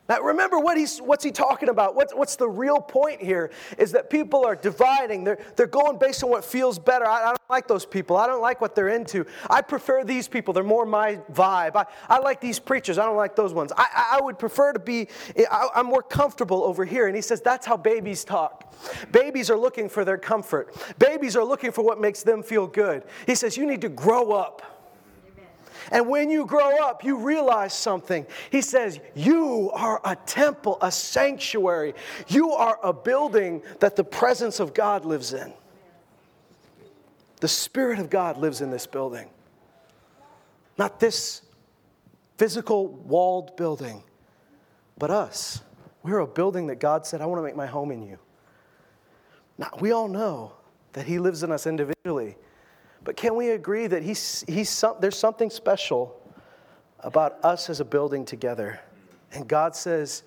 [0.09, 1.95] Now, remember what he's, what's he talking about?
[1.95, 5.23] What's, what's the real point here is that people are dividing.
[5.23, 7.05] They're, they're going based on what feels better.
[7.05, 8.17] I, I don't like those people.
[8.17, 9.27] I don't like what they're into.
[9.51, 10.51] I prefer these people.
[10.51, 11.75] They're more my vibe.
[11.75, 12.97] I, I like these preachers.
[12.97, 13.71] I don't like those ones.
[13.77, 15.09] I, I would prefer to be,
[15.51, 17.05] I, I'm more comfortable over here.
[17.05, 18.73] And he says that's how babies talk.
[19.11, 23.03] Babies are looking for their comfort, babies are looking for what makes them feel good.
[23.27, 24.78] He says you need to grow up.
[25.91, 28.25] And when you grow up, you realize something.
[28.51, 31.95] He says, You are a temple, a sanctuary.
[32.27, 35.53] You are a building that the presence of God lives in.
[37.39, 39.29] The Spirit of God lives in this building.
[40.77, 41.41] Not this
[42.37, 44.03] physical walled building,
[44.97, 45.61] but us.
[46.03, 48.17] We're a building that God said, I want to make my home in you.
[49.57, 50.53] Now, we all know
[50.93, 52.37] that He lives in us individually.
[53.09, 56.15] But can we agree that he's, he's some, there's something special
[56.99, 58.79] about us as a building together?
[59.31, 60.21] And God says,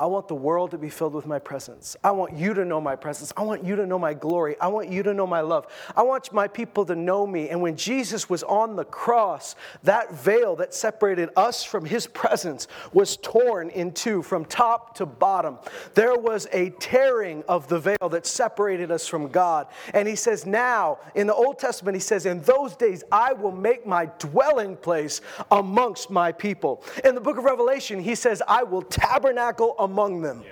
[0.00, 1.94] I want the world to be filled with my presence.
[2.02, 3.34] I want you to know my presence.
[3.36, 4.56] I want you to know my glory.
[4.58, 5.66] I want you to know my love.
[5.94, 7.50] I want my people to know me.
[7.50, 12.66] And when Jesus was on the cross, that veil that separated us from his presence
[12.94, 15.58] was torn in two from top to bottom.
[15.92, 19.66] There was a tearing of the veil that separated us from God.
[19.92, 23.52] And he says, Now, in the Old Testament, he says, In those days, I will
[23.52, 26.82] make my dwelling place amongst my people.
[27.04, 30.42] In the book of Revelation, he says, I will tabernacle among among them.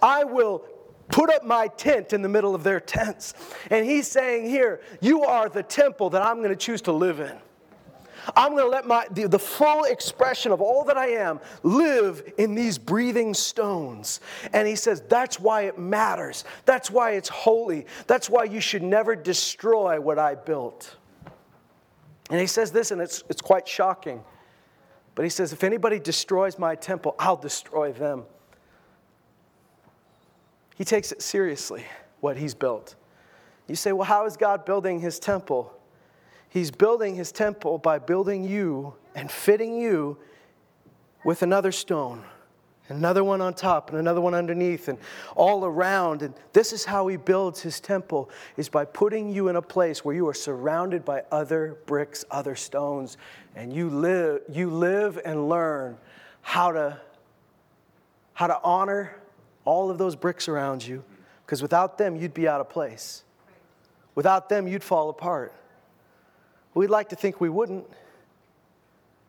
[0.00, 0.64] I will
[1.08, 3.34] put up my tent in the middle of their tents.
[3.70, 7.20] And he's saying here, You are the temple that I'm going to choose to live
[7.20, 7.36] in.
[8.36, 12.32] I'm going to let my, the, the, full expression of all that I am live
[12.38, 14.20] in these breathing stones.
[14.52, 16.44] And he says, That's why it matters.
[16.64, 17.86] That's why it's holy.
[18.06, 20.96] That's why you should never destroy what I built.
[22.30, 24.24] And he says this, and it's, it's quite shocking.
[25.14, 28.24] But he says, If anybody destroys my temple, I'll destroy them.
[30.74, 31.84] He takes it seriously,
[32.20, 32.96] what he's built.
[33.68, 35.72] You say, well, how is God building his temple?
[36.48, 40.18] He's building his temple by building you and fitting you
[41.24, 42.22] with another stone,
[42.88, 44.98] another one on top, and another one underneath, and
[45.34, 46.22] all around.
[46.22, 50.04] And this is how he builds his temple, is by putting you in a place
[50.04, 53.16] where you are surrounded by other bricks, other stones,
[53.56, 55.96] and you live, you live and learn
[56.42, 57.00] how to
[58.34, 59.16] how to honor
[59.64, 61.04] all of those bricks around you,
[61.44, 63.24] because without them, you'd be out of place.
[64.14, 65.52] Without them, you'd fall apart.
[66.74, 67.86] We'd like to think we wouldn't.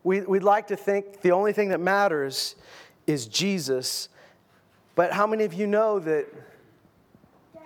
[0.04, 2.56] We, would like to think the only thing that matters
[3.08, 4.10] is Jesus.
[4.94, 6.28] But how many of you know that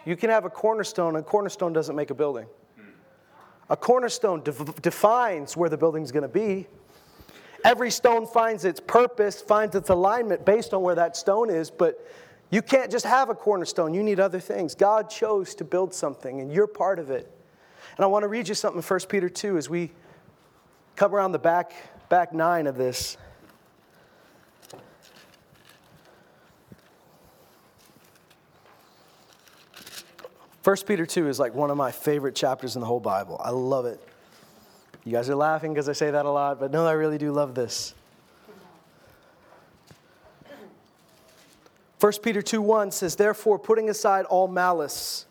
[0.05, 2.47] you can have a cornerstone, and a cornerstone doesn't make a building?
[3.69, 4.51] A cornerstone de-
[4.81, 6.67] defines where the building's going to be.
[7.63, 12.05] Every stone finds its purpose, finds its alignment based on where that stone is, but
[12.51, 13.93] you can't just have a cornerstone.
[13.93, 14.75] You need other things.
[14.75, 17.31] God chose to build something, and you're part of it.
[17.97, 19.91] And I want to read you something in 1 Peter 2 as we
[20.95, 21.73] come around the back,
[22.09, 23.17] back nine of this.
[30.61, 33.39] First Peter 2 is like one of my favorite chapters in the whole Bible.
[33.43, 33.99] I love it.
[35.05, 37.31] You guys are laughing because I say that a lot, but no, I really do
[37.31, 37.93] love this.
[41.99, 45.25] 1 Peter 2 1 says, Therefore, putting aside all malice,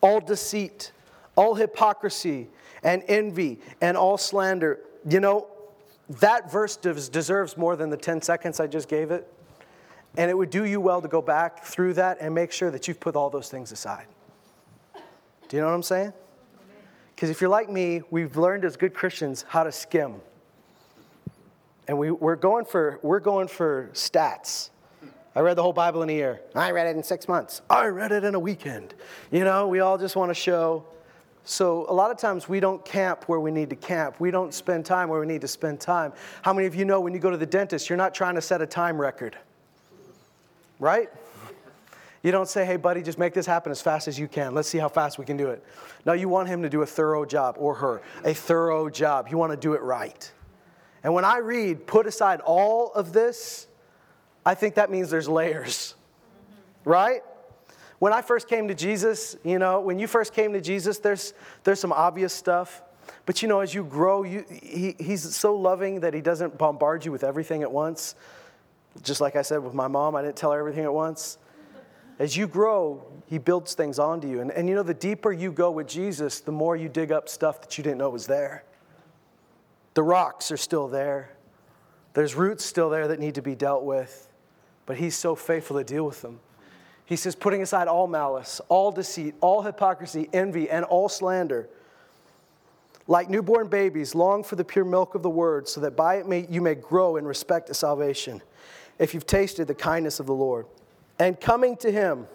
[0.00, 0.92] all deceit,
[1.36, 2.48] all hypocrisy,
[2.82, 4.80] and envy, and all slander.
[5.08, 5.46] You know,
[6.08, 9.32] that verse deserves more than the 10 seconds I just gave it.
[10.16, 12.88] And it would do you well to go back through that and make sure that
[12.88, 14.06] you've put all those things aside.
[15.48, 16.12] Do you know what I'm saying?
[17.14, 20.16] Because if you're like me, we've learned as good Christians how to skim.
[21.88, 24.70] And we, we're, going for, we're going for stats.
[25.36, 26.40] I read the whole Bible in a year.
[26.54, 27.60] I read it in six months.
[27.68, 28.94] I read it in a weekend.
[29.30, 30.86] You know, we all just want to show.
[31.44, 34.18] So a lot of times we don't camp where we need to camp.
[34.18, 36.14] We don't spend time where we need to spend time.
[36.40, 38.40] How many of you know when you go to the dentist, you're not trying to
[38.40, 39.36] set a time record?
[40.80, 41.10] Right?
[42.22, 44.54] You don't say, hey, buddy, just make this happen as fast as you can.
[44.54, 45.62] Let's see how fast we can do it.
[46.06, 49.28] No, you want him to do a thorough job, or her, a thorough job.
[49.30, 50.32] You want to do it right.
[51.04, 53.65] And when I read, put aside all of this,
[54.46, 55.94] I think that means there's layers,
[56.84, 57.22] right?
[57.98, 61.34] When I first came to Jesus, you know, when you first came to Jesus, there's,
[61.64, 62.82] there's some obvious stuff.
[63.26, 67.04] But you know, as you grow, you, he, he's so loving that he doesn't bombard
[67.04, 68.14] you with everything at once.
[69.02, 71.38] Just like I said with my mom, I didn't tell her everything at once.
[72.18, 74.40] As you grow, He builds things onto you.
[74.40, 77.28] And, and you know, the deeper you go with Jesus, the more you dig up
[77.28, 78.64] stuff that you didn't know was there.
[79.94, 81.30] The rocks are still there,
[82.14, 84.25] there's roots still there that need to be dealt with,
[84.86, 86.40] but He's so faithful to deal with them.
[87.04, 91.68] He says, putting aside all malice, all deceit, all hypocrisy, envy, and all slander.
[93.06, 96.26] Like newborn babies, long for the pure milk of the word, so that by it
[96.26, 98.42] may, you may grow in respect to salvation,
[98.98, 100.66] if you've tasted the kindness of the Lord
[101.18, 102.26] and coming to him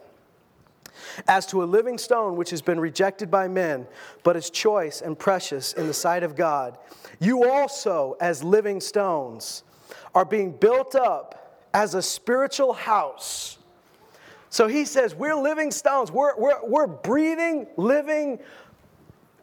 [1.27, 3.87] as to a living stone which has been rejected by men,
[4.23, 6.77] but is choice and precious in the sight of God,
[7.19, 9.63] you also, as living stones,
[10.15, 11.40] are being built up
[11.73, 13.57] as a spiritual house.
[14.49, 16.11] So he says, We're living stones.
[16.11, 18.39] We're, we're, we're breathing, living,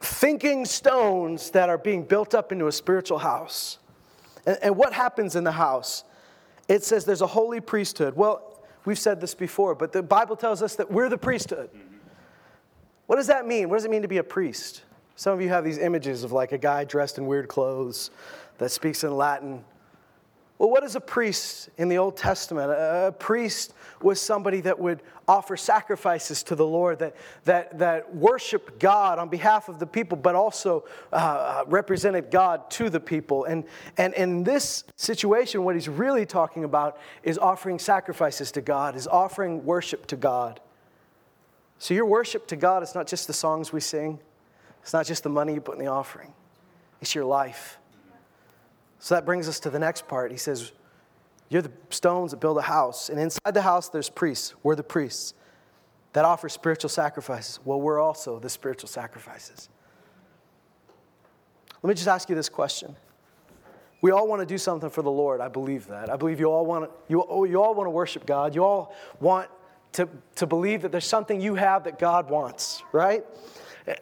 [0.01, 3.79] thinking stones that are being built up into a spiritual house.
[4.45, 6.03] And, and what happens in the house?
[6.67, 8.15] It says there's a holy priesthood.
[8.15, 8.49] Well,
[8.85, 11.69] We've said this before, but the Bible tells us that we're the priesthood.
[13.07, 13.69] What does that mean?
[13.69, 14.83] What does it mean to be a priest?
[15.15, 18.11] Some of you have these images of like a guy dressed in weird clothes
[18.57, 19.63] that speaks in Latin.
[20.59, 22.69] Well, what is a priest in the Old Testament?
[22.69, 28.77] A, priest was somebody that would offer sacrifices to the Lord, that, that, that worshiped
[28.77, 33.45] God on behalf of the people, but also uh, uh, represented God to the people.
[33.45, 33.63] And,
[33.97, 39.07] and in this situation, what he's really talking about is offering sacrifices to God, is
[39.07, 40.59] offering worship to God.
[41.77, 44.19] So, your worship to God is not just the songs we sing,
[44.81, 46.33] it's not just the money you put in the offering,
[46.99, 47.79] it's your life.
[48.99, 50.31] So that brings us to the next part.
[50.31, 50.71] He says,
[51.49, 53.09] You're the stones that build a house.
[53.09, 54.53] And inside the house, there's priests.
[54.61, 55.33] We're the priests
[56.13, 57.59] that offer spiritual sacrifices.
[57.63, 59.69] Well, we're also the spiritual sacrifices.
[61.81, 62.95] Let me just ask you this question.
[64.01, 65.41] We all want to do something for the Lord.
[65.41, 66.09] I believe that.
[66.09, 68.55] I believe you all want to, you, oh, you all want to worship God.
[68.55, 69.49] You all want
[69.93, 73.25] to, to believe that there's something you have that God wants, right?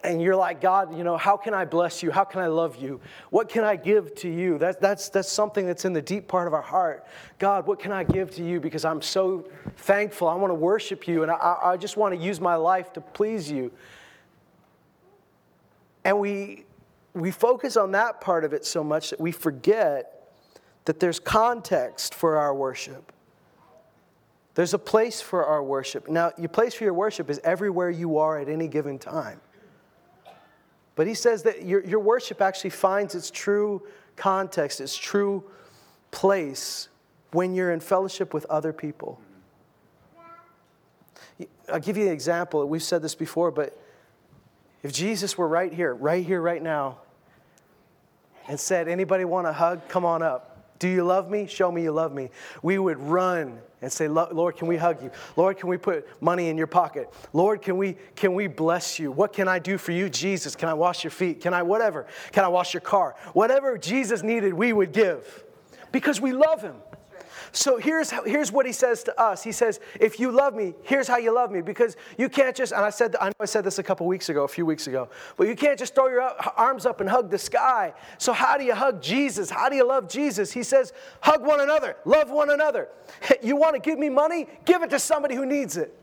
[0.04, 2.10] And you're like, God, you know, how can I bless you?
[2.10, 3.00] How can I love you?
[3.30, 4.58] What can I give to you?
[4.58, 7.06] That, that's, that's something that's in the deep part of our heart.
[7.38, 8.60] God, what can I give to you?
[8.60, 9.48] Because I'm so
[9.78, 10.28] thankful.
[10.28, 13.00] I want to worship you, and I, I just want to use my life to
[13.00, 13.70] please you.
[16.04, 16.64] And we,
[17.14, 20.32] we focus on that part of it so much that we forget
[20.84, 23.12] that there's context for our worship.
[24.54, 26.08] There's a place for our worship.
[26.08, 29.40] Now, your place for your worship is everywhere you are at any given time.
[30.98, 33.86] But he says that your, your worship actually finds its true
[34.16, 35.44] context, its true
[36.10, 36.88] place
[37.30, 39.20] when you're in fellowship with other people.
[41.72, 42.66] I'll give you an example.
[42.66, 43.80] We've said this before, but
[44.82, 46.98] if Jesus were right here, right here, right now,
[48.48, 49.86] and said, Anybody want a hug?
[49.86, 50.57] Come on up.
[50.78, 51.46] Do you love me?
[51.46, 52.30] Show me you love me.
[52.62, 55.10] We would run and say, Lord, can we hug you?
[55.36, 57.12] Lord, can we put money in your pocket?
[57.32, 59.12] Lord, can we, can we bless you?
[59.12, 60.56] What can I do for you, Jesus?
[60.56, 61.40] Can I wash your feet?
[61.40, 62.06] Can I, whatever?
[62.32, 63.14] Can I wash your car?
[63.32, 65.44] Whatever Jesus needed, we would give
[65.92, 66.74] because we love him.
[67.52, 69.42] So here's, how, here's what he says to us.
[69.42, 71.60] He says, if you love me, here's how you love me.
[71.60, 74.28] Because you can't just, and I said, I know I said this a couple weeks
[74.28, 76.22] ago, a few weeks ago, but you can't just throw your
[76.56, 77.94] arms up and hug the sky.
[78.18, 79.50] So how do you hug Jesus?
[79.50, 80.52] How do you love Jesus?
[80.52, 82.88] He says, hug one another, love one another.
[83.40, 84.46] You want to give me money?
[84.64, 85.94] Give it to somebody who needs it.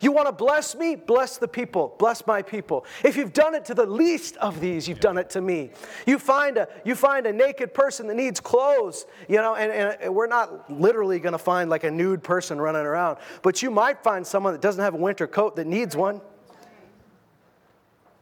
[0.00, 0.96] You want to bless me?
[0.96, 1.94] Bless the people.
[1.98, 2.84] Bless my people.
[3.04, 5.70] If you've done it to the least of these, you've done it to me.
[6.06, 10.14] You find a, you find a naked person that needs clothes, you know, and, and
[10.14, 14.02] we're not literally going to find like a nude person running around, but you might
[14.02, 16.20] find someone that doesn't have a winter coat that needs one.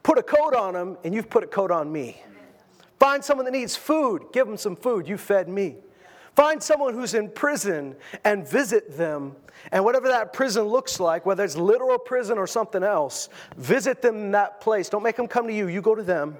[0.03, 2.21] Put a coat on them, and you've put a coat on me.
[2.99, 5.07] Find someone that needs food, give them some food.
[5.07, 5.77] You fed me.
[6.35, 9.35] Find someone who's in prison and visit them.
[9.71, 14.15] And whatever that prison looks like, whether it's literal prison or something else, visit them
[14.17, 14.89] in that place.
[14.89, 15.67] Don't make them come to you.
[15.67, 16.37] You go to them.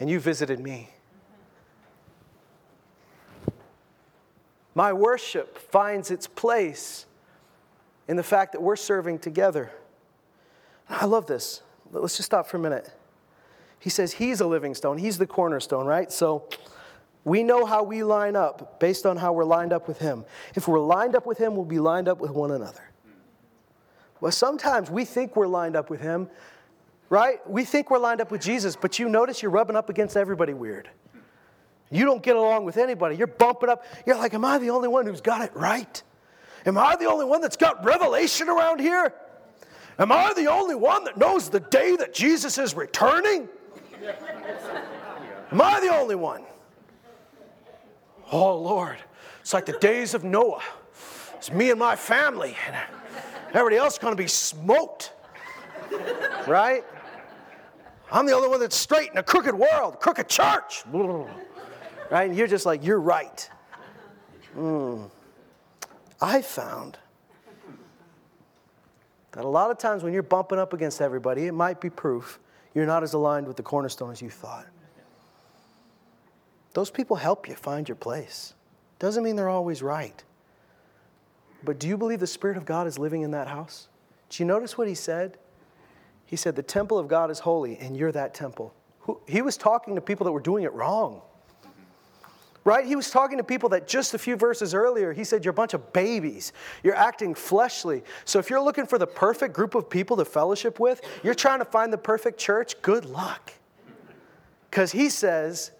[0.00, 0.90] And you visited me.
[4.74, 7.06] My worship finds its place
[8.06, 9.70] in the fact that we're serving together.
[10.90, 11.62] I love this.
[11.90, 12.92] Let's just stop for a minute.
[13.78, 16.10] He says he's a living stone, he's the cornerstone, right?
[16.10, 16.48] So
[17.24, 20.24] we know how we line up based on how we're lined up with Him.
[20.54, 22.90] If we're lined up with Him, we'll be lined up with one another.
[24.20, 26.28] Well, sometimes we think we're lined up with Him,
[27.08, 27.38] right?
[27.48, 30.52] We think we're lined up with Jesus, but you notice you're rubbing up against everybody
[30.52, 30.88] weird.
[31.90, 33.16] You don't get along with anybody.
[33.16, 33.84] You're bumping up.
[34.06, 36.02] You're like, Am I the only one who's got it right?
[36.66, 39.12] Am I the only one that's got revelation around here?
[39.98, 43.48] Am I the only one that knows the day that Jesus is returning?
[45.52, 46.42] Am I the only one?
[48.34, 48.96] Oh, Lord,
[49.42, 50.60] it's like the days of Noah.
[51.34, 52.76] It's me and my family, and
[53.50, 55.12] everybody else going to be smoked.
[56.48, 56.82] Right?
[58.10, 60.82] I'm the only one that's straight in a crooked world, crooked church.
[62.10, 62.28] Right?
[62.28, 63.48] And you're just like, you're right.
[64.56, 65.08] Mm.
[66.20, 66.98] I found
[69.30, 72.40] that a lot of times when you're bumping up against everybody, it might be proof
[72.74, 74.66] you're not as aligned with the cornerstone as you thought.
[76.74, 78.52] Those people help you find your place.
[78.98, 80.22] Doesn't mean they're always right.
[81.64, 83.88] But do you believe the Spirit of God is living in that house?
[84.28, 85.38] Do you notice what he said?
[86.26, 88.74] He said, The temple of God is holy, and you're that temple.
[89.26, 91.22] He was talking to people that were doing it wrong.
[92.64, 92.86] Right?
[92.86, 95.54] He was talking to people that just a few verses earlier, he said, You're a
[95.54, 96.52] bunch of babies.
[96.82, 98.02] You're acting fleshly.
[98.24, 101.58] So if you're looking for the perfect group of people to fellowship with, you're trying
[101.58, 103.52] to find the perfect church, good luck.
[104.70, 105.70] Because he says,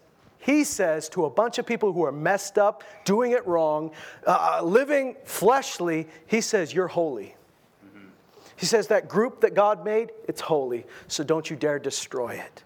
[0.45, 3.89] he says to a bunch of people who are messed up, doing it wrong,
[4.27, 7.35] uh, uh, living fleshly, he says, You're holy.
[7.83, 8.09] Mm-hmm.
[8.55, 12.63] He says, That group that God made, it's holy, so don't you dare destroy it.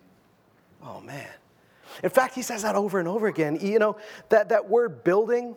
[0.83, 1.29] Oh, man.
[2.03, 3.57] In fact, he says that over and over again.
[3.61, 3.95] You know,
[4.27, 5.55] that, that word building,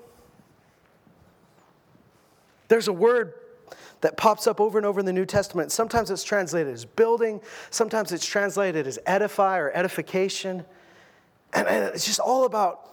[2.69, 3.35] there's a word
[4.03, 5.73] that pops up over and over in the New Testament.
[5.73, 10.65] Sometimes it's translated as building, sometimes it's translated as edify or edification.
[11.53, 12.89] And, and it's just all about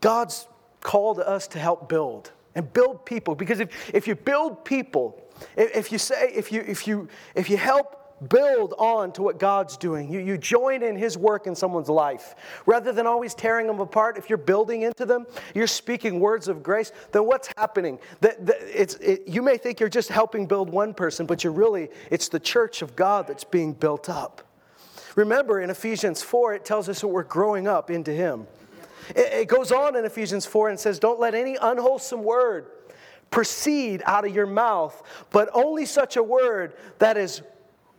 [0.00, 0.46] God's
[0.80, 3.34] call to us to help build and build people.
[3.34, 5.22] Because if, if you build people,
[5.56, 9.76] if, you say, if you, if you, if you help build on to what God's
[9.76, 10.12] doing.
[10.12, 12.34] You, you join in His work in someone's life.
[12.66, 16.62] Rather than always tearing them apart, if you're building into them, you're speaking words of
[16.62, 17.98] grace, then what's happening?
[18.20, 21.52] That, that it's, it, you may think you're just helping build one person, but you're
[21.52, 24.42] really, it's the church of God that's being built up.
[25.20, 28.46] Remember, in Ephesians 4, it tells us that we're growing up into Him.
[29.14, 32.66] It, goes on in Ephesians 4 and says, Don't let any unwholesome word
[33.30, 37.42] proceed out of your mouth, but only such a word that is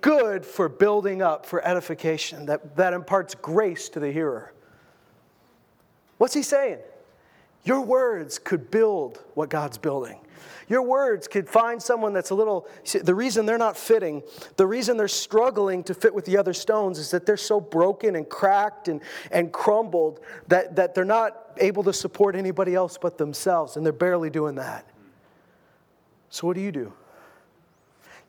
[0.01, 4.51] good for building up, for edification, that, that imparts grace to the hearer.
[6.17, 6.79] What's he saying?
[7.65, 10.19] Your words could build what God's building.
[10.71, 12.65] Your words could find someone that's a little,
[13.03, 14.23] the reason they're not fitting,
[14.55, 18.15] the reason they're struggling to fit with the other stones is that they're so broken
[18.15, 19.01] and cracked and,
[19.31, 23.91] and crumbled that, that they're not able to support anybody else but themselves, and they're
[23.91, 24.89] barely doing that.
[26.29, 26.93] So, what do you do?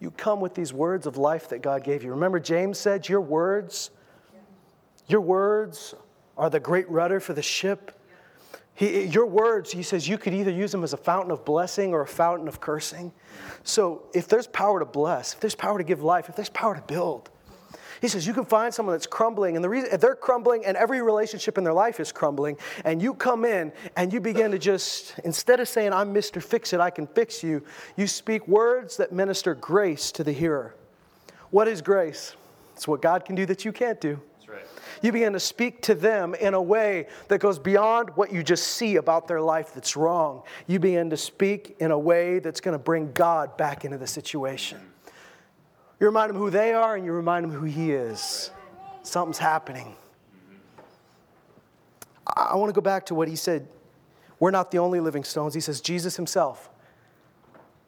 [0.01, 2.11] You come with these words of life that God gave you.
[2.11, 3.93] Remember, James said, Your words,
[5.07, 5.95] your words
[6.37, 7.97] are the great rudder for the ship.
[8.75, 11.93] He, your words, he says, you could either use them as a fountain of blessing
[11.93, 13.13] or a fountain of cursing.
[13.65, 16.75] So if there's power to bless, if there's power to give life, if there's power
[16.75, 17.31] to build,
[18.01, 21.01] he says you can find someone that's crumbling, and the reason they're crumbling, and every
[21.03, 25.15] relationship in their life is crumbling, and you come in and you begin to just,
[25.23, 26.43] instead of saying, I'm Mr.
[26.43, 27.63] Fix It, I can fix you,
[27.97, 30.75] you speak words that minister grace to the hearer.
[31.51, 32.35] What is grace?
[32.75, 34.21] It's what God can do that you can't do.
[35.03, 38.69] You begin to speak to them in a way that goes beyond what you just
[38.69, 40.43] see about their life that's wrong.
[40.69, 44.07] You begin to speak in a way that's going to bring God back into the
[44.07, 44.81] situation.
[45.99, 48.51] You remind them who they are and you remind them who He is.
[49.03, 49.97] Something's happening.
[52.27, 53.67] I want to go back to what He said.
[54.39, 55.55] We're not the only living stones.
[55.55, 56.71] He says Jesus Himself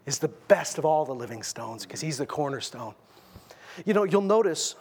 [0.07, 2.95] is the best of all the living stones because He's the cornerstone.
[3.85, 4.77] You know, you'll notice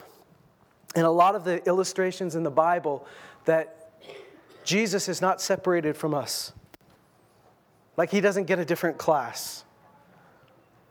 [0.94, 3.06] in a lot of the illustrations in the Bible
[3.44, 3.90] that
[4.64, 6.52] Jesus is not separated from us.
[7.96, 9.64] Like he doesn't get a different class.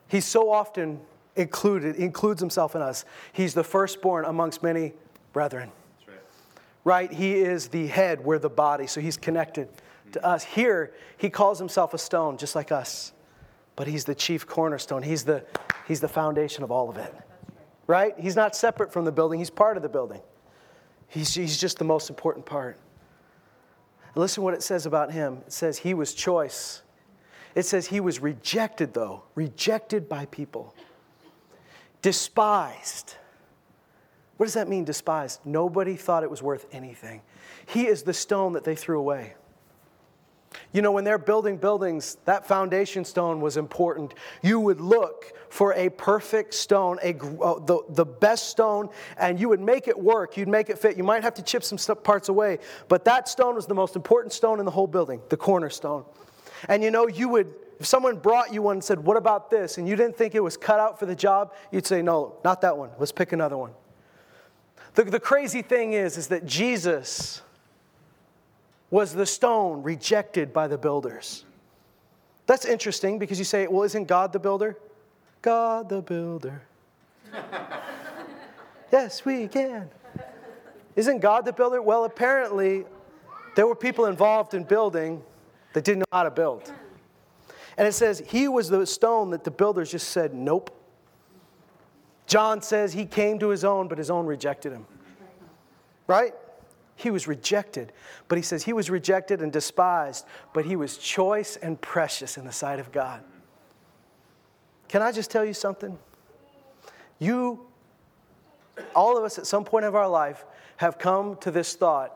[0.08, 1.01] He's so often
[1.36, 3.06] included, includes himself in us.
[3.32, 4.93] He's the firstborn amongst many
[5.32, 5.72] brethren.
[6.08, 6.20] Right.
[6.84, 7.12] right?
[7.12, 9.70] He is the head, we're the body, so he's connected
[10.12, 10.28] to mm-hmm.
[10.28, 10.43] us.
[10.43, 13.14] Here, he calls himself a stone, just like us.
[13.76, 15.01] But he's the chief cornerstone.
[15.01, 15.43] He's the,
[15.88, 17.14] he's the foundation of all of it
[17.88, 18.13] right?
[18.17, 20.21] He's not separate from the building, he's part of the building.
[21.07, 22.79] He's, he's just the most important part.
[24.15, 25.39] Listen what it says about him.
[25.45, 26.81] It says he was choice.
[27.55, 30.73] It says he was rejected, though, rejected by people,
[32.01, 33.15] despised.
[34.38, 35.41] What does that mean, despised?
[35.45, 37.21] Nobody thought it was worth anything.
[37.67, 39.36] He is the stone that they threw away.
[40.71, 44.13] You know, when they're building buildings, that foundation stone was important.
[44.41, 49.47] You would look for a perfect stone, a, uh, the, the best stone, and you
[49.49, 50.36] would make it work.
[50.36, 50.97] You'd make it fit.
[50.97, 54.34] You might have to chip some parts away, but that stone was the most important
[54.34, 56.06] stone in the whole building, the cornerstone.
[56.68, 59.78] And you know, you would, if someone brought you one and said, What about this?
[59.78, 62.62] and you didn't think it was cut out for the job, you'd say, No, not
[62.62, 62.89] that one.
[62.97, 63.74] Let's pick another one.
[64.95, 67.43] The, the crazy thing is, is that Jesus,
[68.89, 71.45] was the stone rejected by the builders.
[72.47, 74.78] That's interesting because you say, well, isn't God the builder?
[75.43, 76.63] God the builder.
[78.91, 79.89] yes, we can.
[80.95, 81.81] Isn't God the builder?
[81.81, 82.85] Well, apparently,
[83.55, 85.21] there were people involved in building
[85.73, 86.71] that didn't know how to build.
[87.77, 90.79] And it says he was the stone that the builders just said, nope.
[92.25, 94.85] John says he came to his own, but his own rejected him.
[96.07, 96.33] Right?
[96.95, 97.91] He was rejected.
[98.29, 102.45] But he says he was rejected and despised, but he was choice and precious in
[102.45, 103.23] the sight of God.
[104.93, 105.97] Can I just tell you something?
[107.17, 107.65] You,
[108.95, 110.45] all of us at some point of our life,
[110.77, 112.15] have come to this thought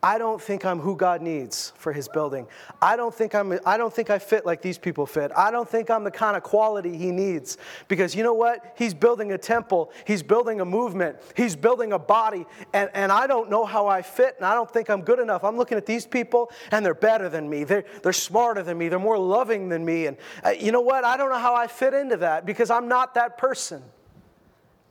[0.00, 2.46] I don't think I'm who God needs for his building.
[2.80, 5.32] I don't think I'm I don't think I fit like these people fit.
[5.36, 8.74] I don't think I'm the kind of quality he needs because you know what?
[8.78, 13.26] He's building a temple, he's building a movement, he's building a body and, and I
[13.26, 15.42] don't know how I fit and I don't think I'm good enough.
[15.42, 17.64] I'm looking at these people and they're better than me.
[17.64, 18.88] They're, they're smarter than me.
[18.88, 21.02] They're more loving than me and uh, you know what?
[21.04, 23.82] I don't know how I fit into that because I'm not that person.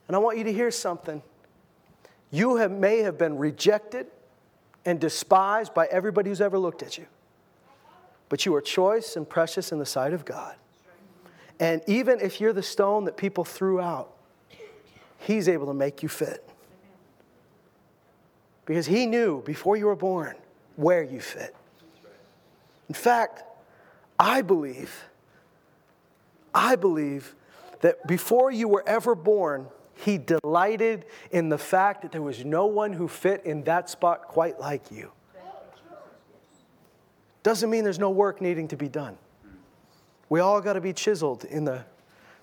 [0.07, 1.21] And I want you to hear something.
[2.29, 4.07] You have, may have been rejected
[4.87, 7.05] and despised by everybody who's ever looked at you.
[8.29, 10.55] But you are choice and precious in the sight of God.
[11.59, 14.13] And even if you're the stone that people threw out,
[15.19, 16.47] He's able to make you fit.
[18.65, 20.37] Because He knew before you were born
[20.77, 21.53] where you fit.
[22.87, 23.43] In fact,
[24.17, 25.03] I believe,
[26.53, 27.35] I believe
[27.81, 29.67] that before you were ever born,
[30.03, 34.27] he delighted in the fact that there was no one who fit in that spot
[34.27, 35.11] quite like you.
[37.43, 39.17] Doesn't mean there's no work needing to be done.
[40.29, 41.85] We all got to be chiseled in the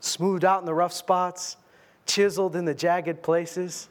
[0.00, 1.56] smoothed out in the rough spots,
[2.06, 3.88] chiseled in the jagged places.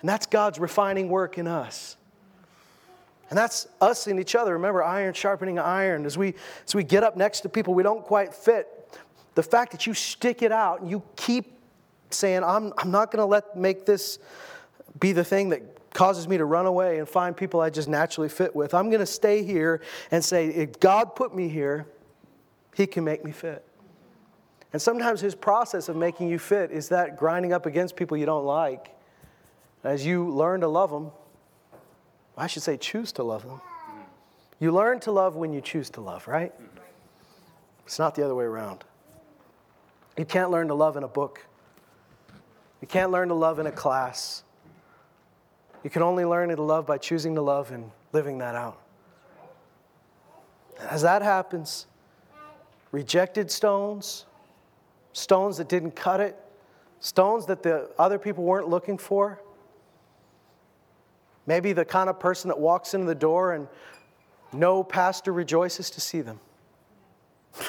[0.00, 1.96] And that's God's refining work in us.
[3.30, 4.52] And that's us in each other.
[4.52, 6.04] Remember, iron sharpening iron.
[6.04, 6.34] As we,
[6.66, 8.68] as we get up next to people we don't quite fit,
[9.34, 11.53] the fact that you stick it out and you keep
[12.14, 14.18] saying, I'm, I'm not going to let make this
[15.00, 18.28] be the thing that causes me to run away and find people I just naturally
[18.28, 18.74] fit with.
[18.74, 21.86] I'm going to stay here and say, if God put me here,
[22.74, 23.64] He can make me fit.
[24.72, 28.26] And sometimes His process of making you fit is that grinding up against people you
[28.26, 28.90] don't like.
[29.84, 31.12] As you learn to love them,
[32.36, 33.60] I should say, choose to love them.
[34.58, 36.52] You learn to love when you choose to love, right?
[37.86, 38.84] It's not the other way around.
[40.16, 41.44] You can't learn to love in a book.
[42.80, 44.42] You can't learn to love in a class.
[45.82, 48.80] You can only learn to love by choosing to love and living that out.
[50.80, 51.86] As that happens,
[52.90, 54.24] rejected stones,
[55.12, 56.36] stones that didn't cut it,
[57.00, 59.40] stones that the other people weren't looking for.
[61.46, 63.68] Maybe the kind of person that walks into the door and
[64.52, 66.40] no pastor rejoices to see them.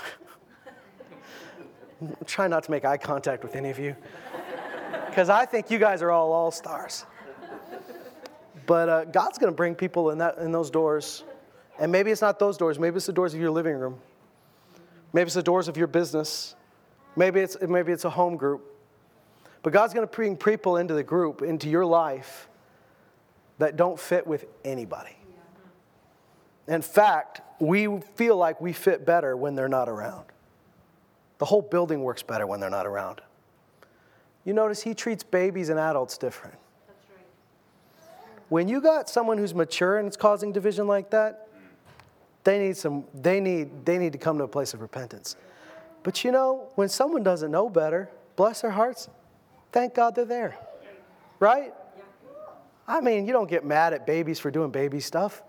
[2.26, 3.96] Try not to make eye contact with any of you
[5.16, 7.06] because I think you guys are all all stars.
[8.66, 11.24] But uh, God's going to bring people in, that, in those doors.
[11.80, 13.98] And maybe it's not those doors, maybe it's the doors of your living room,
[15.14, 16.56] maybe it's the doors of your business,
[17.16, 18.62] maybe it's, maybe it's a home group.
[19.64, 22.50] But God's going to bring people into the group, into your life,
[23.58, 25.16] that don't fit with anybody.
[26.68, 30.26] In fact, we feel like we fit better when they're not around.
[31.38, 33.22] The whole building works better when they're not around.
[34.46, 36.58] You notice he treats babies and adults different.
[38.50, 41.50] When you got someone who's mature and it's causing division like that,
[42.44, 45.36] they need some they need they need to come to a place of repentance.
[46.04, 49.10] But you know, when someone doesn't know better, bless their hearts,
[49.72, 50.56] thank God they're there.
[51.40, 51.74] Right?
[52.88, 55.42] I mean, you don't get mad at babies for doing baby stuff.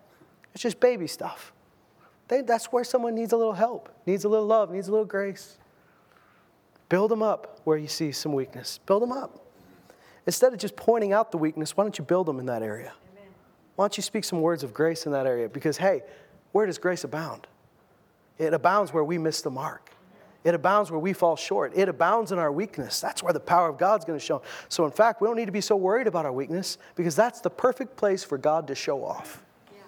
[0.54, 1.52] It's just baby stuff.
[2.28, 5.04] They, that's where someone needs a little help, needs a little love, needs a little
[5.04, 5.58] grace.
[6.88, 8.78] Build them up where you see some weakness.
[8.86, 9.42] Build them up.
[10.26, 12.92] Instead of just pointing out the weakness, why don't you build them in that area?
[13.76, 15.48] Why don't you speak some words of grace in that area?
[15.48, 16.02] Because, hey,
[16.52, 17.46] where does grace abound?
[18.38, 19.90] It abounds where we miss the mark.
[20.44, 21.72] It abounds where we fall short.
[21.74, 23.00] It abounds in our weakness.
[23.00, 24.42] That's where the power of God's going to show.
[24.68, 27.40] So, in fact, we don't need to be so worried about our weakness because that's
[27.40, 29.42] the perfect place for God to show off.
[29.72, 29.78] Yeah.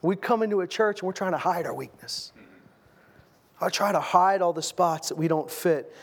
[0.00, 2.32] We come into a church and we're trying to hide our weakness.
[3.60, 5.94] I try to hide all the spots that we don't fit.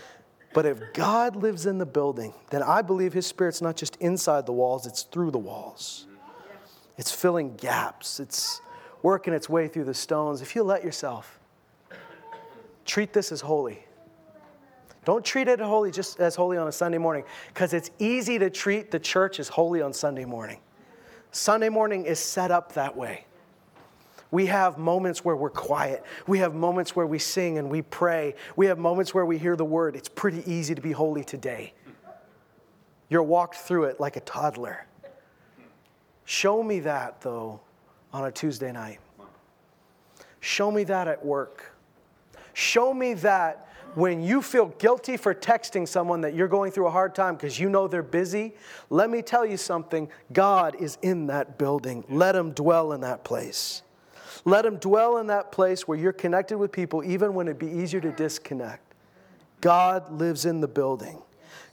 [0.58, 4.48] But if God lives in the building, then I believe His Spirit's not just inside
[4.48, 6.08] the walls, it's through the walls.
[6.98, 8.60] It's filling gaps, it's
[9.04, 10.42] working its way through the stones.
[10.42, 11.38] If you let yourself,
[12.86, 13.86] treat this as holy.
[15.06, 18.50] Don't treat it holy just as holy on a Sunday morning, because it's easy to
[18.50, 20.58] treat the church as holy on Sunday morning.
[21.32, 23.27] Sunday morning is set up that way.
[24.32, 26.04] We have moments where we're quiet.
[26.28, 28.36] We have moments where we sing and we pray.
[28.56, 29.96] We have moments where we hear the word.
[29.96, 31.74] It's pretty easy to be holy today.
[33.10, 34.86] You're walked through it like a toddler.
[36.26, 37.62] Show me that, though,
[38.12, 39.00] on a Tuesday night.
[40.42, 41.74] Show me that at work.
[42.54, 46.92] Show me that when you feel guilty for texting someone that you're going through a
[46.92, 48.54] hard time because you know they're busy.
[48.90, 52.04] Let me tell you something God is in that building.
[52.10, 53.84] Let Him dwell in that place.
[54.48, 57.68] Let Him dwell in that place where you're connected with people, even when it'd be
[57.68, 58.94] easier to disconnect.
[59.60, 61.22] God lives in the building.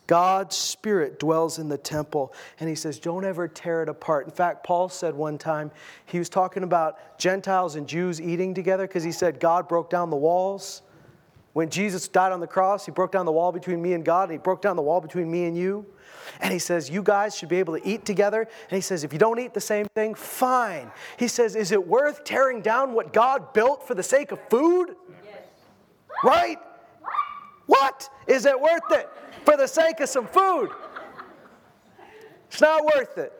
[0.08, 2.34] God's Spirit dwells in the temple.
[2.58, 4.26] And he says, don't ever tear it apart.
[4.26, 5.70] In fact, Paul said one time,
[6.06, 10.10] he was talking about Gentiles and Jews eating together because he said God broke down
[10.10, 10.82] the walls.
[11.54, 14.24] When Jesus died on the cross, he broke down the wall between me and God,
[14.24, 15.86] and he broke down the wall between me and you.
[16.40, 18.40] And he says, You guys should be able to eat together.
[18.42, 20.90] And he says, If you don't eat the same thing, fine.
[21.16, 24.96] He says, Is it worth tearing down what God built for the sake of food?
[25.24, 25.44] Yes.
[26.24, 26.58] Right?
[27.66, 28.10] What?
[28.26, 29.08] Is it worth it
[29.44, 30.70] for the sake of some food?
[32.48, 33.32] It's not worth it.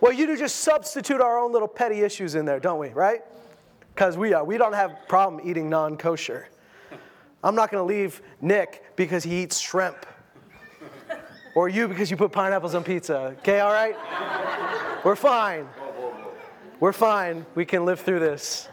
[0.00, 2.88] Well, you do just substitute our own little petty issues in there, don't we?
[2.88, 3.20] Right?
[3.94, 4.44] Because we are.
[4.44, 6.48] We don't have problem eating non-kosher.
[7.42, 10.06] I'm not going to leave Nick because he eats shrimp.
[11.54, 13.34] Or you because you put pineapples on pizza.
[13.38, 13.96] Okay, all right?
[15.02, 15.66] We're fine.
[16.80, 17.46] We're fine.
[17.54, 18.68] We can live through this.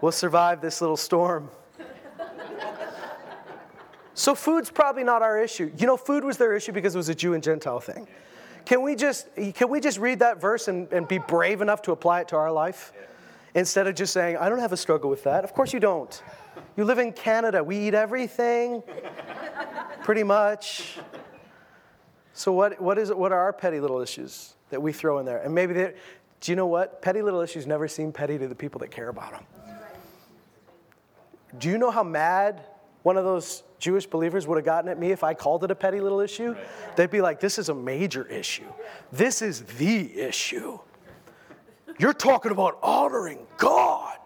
[0.00, 1.48] We'll survive this little storm.
[4.14, 5.70] So, food's probably not our issue.
[5.78, 8.08] You know, food was their issue because it was a Jew and Gentile thing.
[8.64, 11.92] Can we just, can we just read that verse and, and be brave enough to
[11.92, 12.92] apply it to our life?
[13.54, 15.44] Instead of just saying, I don't have a struggle with that.
[15.44, 16.22] Of course you don't.
[16.76, 17.62] You live in Canada.
[17.62, 18.82] We eat everything,
[20.02, 20.98] pretty much.
[22.32, 25.26] So, what, what, is it, what are our petty little issues that we throw in
[25.26, 25.42] there?
[25.42, 25.94] And maybe, they,
[26.40, 27.02] do you know what?
[27.02, 29.44] Petty little issues never seem petty to the people that care about them.
[31.58, 32.62] Do you know how mad
[33.02, 35.74] one of those Jewish believers would have gotten at me if I called it a
[35.74, 36.54] petty little issue?
[36.96, 38.72] They'd be like, this is a major issue.
[39.10, 40.78] This is the issue.
[41.98, 44.19] You're talking about honoring God.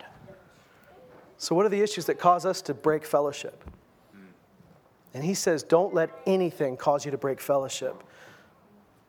[1.45, 3.62] So, what are the issues that cause us to break fellowship?
[5.12, 8.03] And he says, Don't let anything cause you to break fellowship.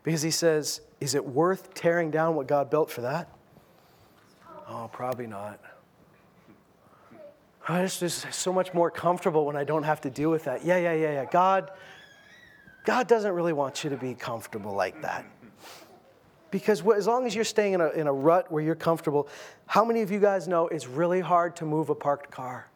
[0.04, 3.30] Because he says, Is it worth tearing down what God built for that?
[4.68, 5.62] Oh, probably not.
[7.70, 10.66] Oh, it's just so much more comfortable when I don't have to deal with that.
[10.66, 11.26] Yeah, yeah, yeah, yeah.
[11.32, 11.72] God,
[12.84, 15.26] God doesn't really want you to be comfortable like that.
[16.56, 19.28] Because as long as you're staying in a, in a rut where you're comfortable,
[19.66, 22.70] how many of you guys know it's really hard to move a parked car?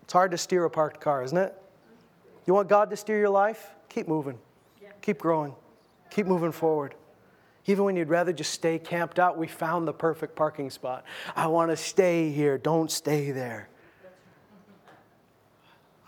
[0.00, 1.54] It's hard to steer a parked car, isn't it?
[2.46, 3.68] You want God to steer your life?
[3.90, 4.38] Keep moving.
[5.02, 5.54] Keep growing.
[6.08, 6.94] Keep moving forward.
[7.66, 11.04] Even when you'd rather just stay camped out, we found the perfect parking spot.
[11.36, 12.56] I want to stay here.
[12.56, 13.68] Don't stay there.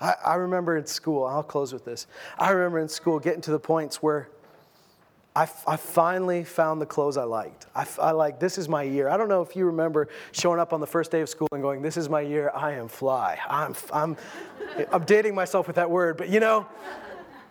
[0.01, 2.07] I, I remember in school, I'll close with this.
[2.39, 4.31] I remember in school getting to the points where
[5.41, 7.65] I, I finally found the clothes I liked.
[7.75, 9.09] I, I like, this is my year.
[9.09, 11.63] I don't know if you remember showing up on the first day of school and
[11.63, 13.39] going, this is my year, I am fly.
[13.49, 14.19] I'm, I'm,
[14.93, 16.69] I'm dating myself with that word, but you know,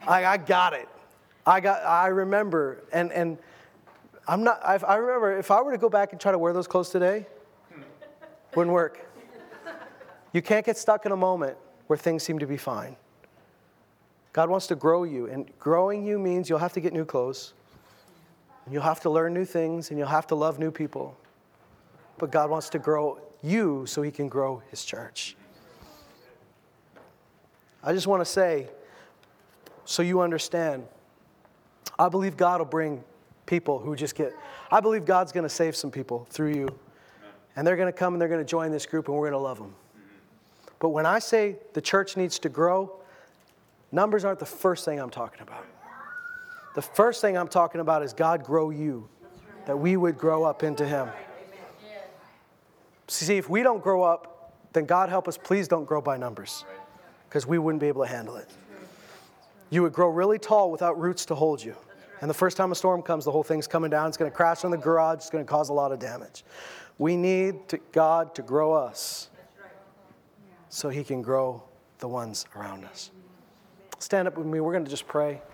[0.07, 0.87] I, I got it.
[1.47, 3.39] I got, I remember, and, and
[4.27, 6.53] I'm not, I, I remember if I were to go back and try to wear
[6.53, 7.25] those clothes today,
[8.53, 9.03] wouldn't work.
[10.31, 12.97] You can't get stuck in a moment where things seem to be fine.
[14.31, 17.53] God wants to grow you, and growing you means you'll have to get new clothes,
[18.69, 21.17] and you'll have to learn new things, and you'll have to love new people.
[22.19, 25.35] But God wants to grow you so He can grow His church.
[27.83, 28.67] I just want to say,
[29.85, 30.85] so you understand,
[31.97, 33.03] I believe God will bring
[33.47, 34.35] people who just get,
[34.71, 36.69] I believe God's going to save some people through you.
[37.55, 39.33] And they're going to come and they're going to join this group, and we're going
[39.33, 39.73] to love them.
[40.77, 43.01] But when I say the church needs to grow,
[43.91, 45.65] numbers aren't the first thing I'm talking about.
[46.75, 49.09] The first thing I'm talking about is God grow you,
[49.65, 51.09] that we would grow up into Him.
[53.07, 56.63] See, if we don't grow up, then God help us, please don't grow by numbers,
[57.27, 58.47] because we wouldn't be able to handle it.
[59.71, 61.75] You would grow really tall without roots to hold you.
[62.21, 64.07] And the first time a storm comes, the whole thing's coming down.
[64.07, 65.17] It's going to crash on the garage.
[65.17, 66.43] It's going to cause a lot of damage.
[66.97, 69.29] We need to, God to grow us
[70.69, 71.63] so He can grow
[71.99, 73.11] the ones around us.
[73.99, 74.59] Stand up with me.
[74.59, 75.41] We're going to just pray.